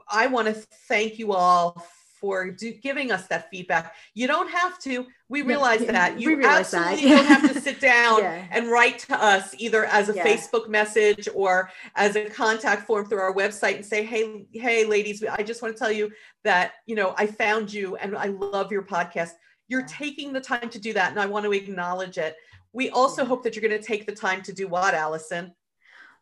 I 0.08 0.26
want 0.26 0.48
to 0.48 0.54
thank 0.54 1.18
you 1.18 1.32
all 1.32 1.86
for 2.22 2.50
do, 2.52 2.72
giving 2.72 3.10
us 3.12 3.26
that 3.26 3.50
feedback. 3.50 3.94
You 4.14 4.26
don't 4.28 4.48
have 4.48 4.78
to. 4.84 5.06
We 5.28 5.42
realize 5.42 5.82
yeah, 5.82 5.92
that. 5.92 6.20
You 6.20 6.36
realize 6.36 6.70
that. 6.70 6.92
absolutely 6.92 7.16
don't 7.16 7.26
have 7.26 7.52
to 7.52 7.60
sit 7.60 7.80
down 7.94 8.20
Yeah. 8.20 8.46
and 8.50 8.70
write 8.70 9.00
to 9.00 9.22
us 9.22 9.54
either 9.58 9.84
as 9.84 10.08
a 10.08 10.14
Yeah. 10.14 10.24
Facebook 10.24 10.68
message 10.68 11.28
or 11.34 11.70
as 11.96 12.16
a 12.16 12.30
contact 12.30 12.86
form 12.86 13.04
through 13.06 13.20
our 13.20 13.34
website 13.34 13.74
and 13.74 13.84
say, 13.84 14.04
"Hey, 14.04 14.46
hey, 14.54 14.86
ladies, 14.86 15.22
I 15.24 15.42
just 15.42 15.60
want 15.60 15.74
to 15.74 15.78
tell 15.78 15.92
you 15.92 16.10
that 16.44 16.74
you 16.86 16.94
know 16.94 17.14
I 17.18 17.26
found 17.26 17.72
you 17.72 17.96
and 17.96 18.16
I 18.16 18.26
love 18.26 18.72
your 18.72 18.82
podcast." 18.82 19.32
You're 19.68 19.86
taking 19.86 20.32
the 20.32 20.40
time 20.40 20.68
to 20.70 20.78
do 20.78 20.92
that, 20.92 21.10
and 21.10 21.20
I 21.20 21.26
want 21.26 21.44
to 21.44 21.52
acknowledge 21.52 22.18
it. 22.18 22.36
We 22.72 22.90
also 22.90 23.24
hope 23.24 23.42
that 23.42 23.54
you're 23.56 23.68
going 23.68 23.80
to 23.80 23.86
take 23.86 24.06
the 24.06 24.14
time 24.14 24.42
to 24.42 24.52
do 24.52 24.68
what, 24.68 24.94
Allison? 24.94 25.54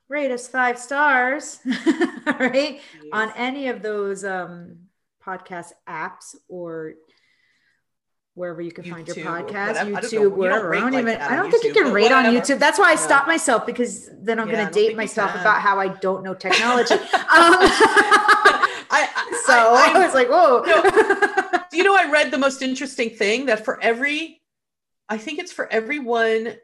Rate 0.09 0.33
us 0.33 0.49
five 0.49 0.79
stars, 0.79 1.61
right? 2.27 2.81
On 3.13 3.33
any 3.37 3.69
of 3.69 3.81
those 3.83 4.25
um, 4.25 4.77
podcast 5.25 5.73
apps 5.89 6.35
or 6.49 6.95
wherever 8.35 8.63
you 8.63 8.71
can 8.73 8.85
find 8.85 9.07
your 9.07 9.17
YouTube 9.17 9.25
podcast, 9.25 9.67
whatever. 9.69 9.97
I 9.97 10.01
don't. 10.01 10.11
YouTube, 10.11 10.33
wherever. 10.37 10.75
I 10.75 10.81
don't 10.81 10.95
even. 10.95 11.09
I 11.21 11.37
don't 11.37 11.51
think 11.51 11.65
you 11.65 11.73
can 11.73 11.93
rate 11.93 12.13
on. 12.13 12.25
YouTube. 12.25 12.59
That's 12.59 12.79
why 12.79 12.91
I 12.93 12.95
No. 12.95 13.01
stopped 13.01 13.27
myself 13.29 13.67
because 13.67 14.09
then 14.23 14.39
I'm 14.39 14.49
Yeah, 14.49 14.57
going 14.57 14.67
to 14.69 14.73
date 14.73 14.97
myself 14.97 15.33
about 15.35 15.61
how 15.61 15.79
I 15.79 15.89
don't 15.89 16.23
know 16.23 16.35
technology. 16.35 16.95
um, 16.95 17.01
I, 18.93 19.09
I, 19.15 19.43
so 19.47 19.53
I, 19.53 19.93
I- 19.95 20.05
was 20.05 20.15
like, 20.15 20.29
whoa. 20.29 20.65
Do 21.71 21.77
you 21.77 21.85
know 21.85 21.95
I 21.95 22.11
read 22.11 22.31
the 22.31 22.39
most 22.39 22.63
interesting 22.63 23.11
thing 23.11 23.47
that 23.47 23.65
for 23.65 23.81
every, 23.83 24.41
I 25.09 25.19
think 25.19 25.39
it's 25.39 25.53
for 25.53 25.71
every 25.73 25.99
one 26.01 26.55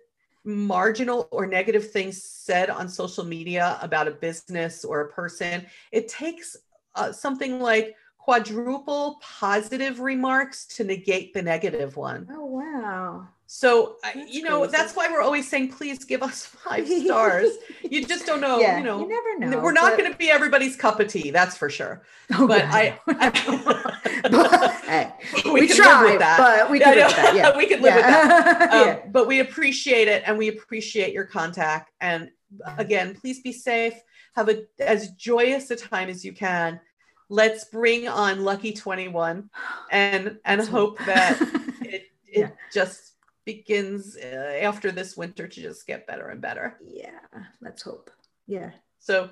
marginal 0.44 1.28
or 1.30 1.46
negative 1.46 1.90
thing 1.90 2.10
said 2.12 2.70
on 2.70 2.88
social 2.88 3.24
media 3.24 3.78
about 3.82 4.08
a 4.08 4.12
business 4.12 4.84
or 4.84 5.02
a 5.02 5.08
person, 5.12 5.66
it 5.92 6.08
takes 6.08 6.56
uh, 6.94 7.12
something 7.12 7.60
like 7.60 7.94
quadruple 8.26 9.20
positive 9.22 10.00
remarks 10.00 10.66
to 10.66 10.82
negate 10.82 11.32
the 11.32 11.40
negative 11.40 11.96
one. 11.96 12.26
oh 12.32 12.44
wow. 12.44 13.28
So, 13.48 13.94
That's 14.02 14.34
you 14.34 14.42
know, 14.42 14.62
crazy. 14.62 14.72
that's 14.76 14.96
why 14.96 15.08
we're 15.08 15.20
always 15.22 15.48
saying, 15.48 15.70
please 15.70 16.04
give 16.04 16.24
us 16.24 16.44
five 16.64 16.88
stars. 16.88 17.48
You 17.88 18.04
just 18.04 18.26
don't 18.26 18.40
know, 18.40 18.58
yeah, 18.58 18.78
you 18.78 18.82
know. 18.84 18.98
you 18.98 19.08
never 19.08 19.38
know. 19.38 19.62
we're 19.62 19.70
not 19.70 19.92
but- 19.92 19.98
going 20.00 20.10
to 20.10 20.18
be 20.18 20.28
everybody's 20.28 20.74
cup 20.74 20.98
of 20.98 21.06
tea, 21.06 21.30
that's 21.30 21.56
for 21.56 21.70
sure. 21.70 22.02
Oh, 22.34 22.48
but 22.48 22.62
God, 22.62 22.98
I- 23.06 24.28
no. 24.28 24.32
But, 24.42 24.72
hey, 24.86 25.12
we, 25.52 25.68
can 25.68 25.76
try, 25.76 26.02
live 26.02 26.10
with 26.10 26.18
that. 26.18 26.36
but 26.38 26.70
we 26.70 26.80
Yeah, 26.80 26.94
can 26.94 26.94
I 26.94 26.96
live 26.96 27.06
with 27.06 27.16
that. 27.16 27.34
Yeah, 27.36 27.56
we 27.56 27.66
can 27.68 27.80
live 27.82 27.94
with 27.94 28.04
that. 28.04 28.72
Um, 28.72 28.86
yeah. 28.88 29.00
But 29.12 29.28
we 29.28 29.38
appreciate 29.38 30.08
it 30.08 30.24
and 30.26 30.36
we 30.36 30.48
appreciate 30.48 31.12
your 31.12 31.26
contact. 31.26 31.92
And 32.00 32.30
again, 32.76 33.14
please 33.14 33.40
be 33.42 33.52
safe. 33.52 33.94
Have 34.34 34.48
a 34.48 34.64
as 34.80 35.10
joyous 35.12 35.70
a 35.70 35.76
time 35.76 36.08
as 36.08 36.24
you 36.24 36.32
can. 36.32 36.80
Let's 37.28 37.64
bring 37.64 38.06
on 38.08 38.44
Lucky 38.44 38.72
21 38.72 39.50
and 39.90 40.38
and 40.44 40.60
hope. 40.62 40.98
that 41.06 41.40
it, 41.82 42.04
it 42.26 42.38
Yeah. 42.40 42.50
just 42.72 43.14
begins 43.44 44.16
uh, 44.16 44.58
after 44.62 44.90
this 44.92 45.16
winter 45.16 45.46
to 45.48 45.60
just 45.62 45.86
get 45.86 46.06
better 46.06 46.28
and 46.28 46.40
better. 46.40 46.76
yeah, 46.84 47.18
let's 47.60 47.82
hope. 47.82 48.10
Yeah. 48.46 48.70
So 48.98 49.30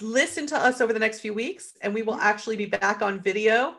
listen 0.00 0.46
to 0.48 0.56
us 0.56 0.80
over 0.80 0.92
the 0.92 0.98
next 0.98 1.20
few 1.20 1.34
weeks, 1.34 1.72
and 1.82 1.92
we 1.94 2.02
will 2.02 2.16
actually 2.16 2.56
be 2.56 2.66
back 2.66 3.02
on 3.02 3.20
video 3.20 3.74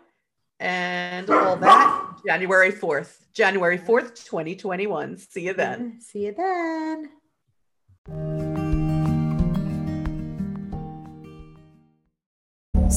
and 0.60 1.30
all 1.30 1.56
that 1.58 2.16
January 2.26 2.72
4th. 2.72 3.20
January 3.34 3.78
4th, 3.78 4.26
2021. 4.26 5.18
See 5.18 5.46
you 5.46 5.54
then. 5.54 6.00
See 6.02 6.26
you 6.26 6.34
then. 8.08 8.67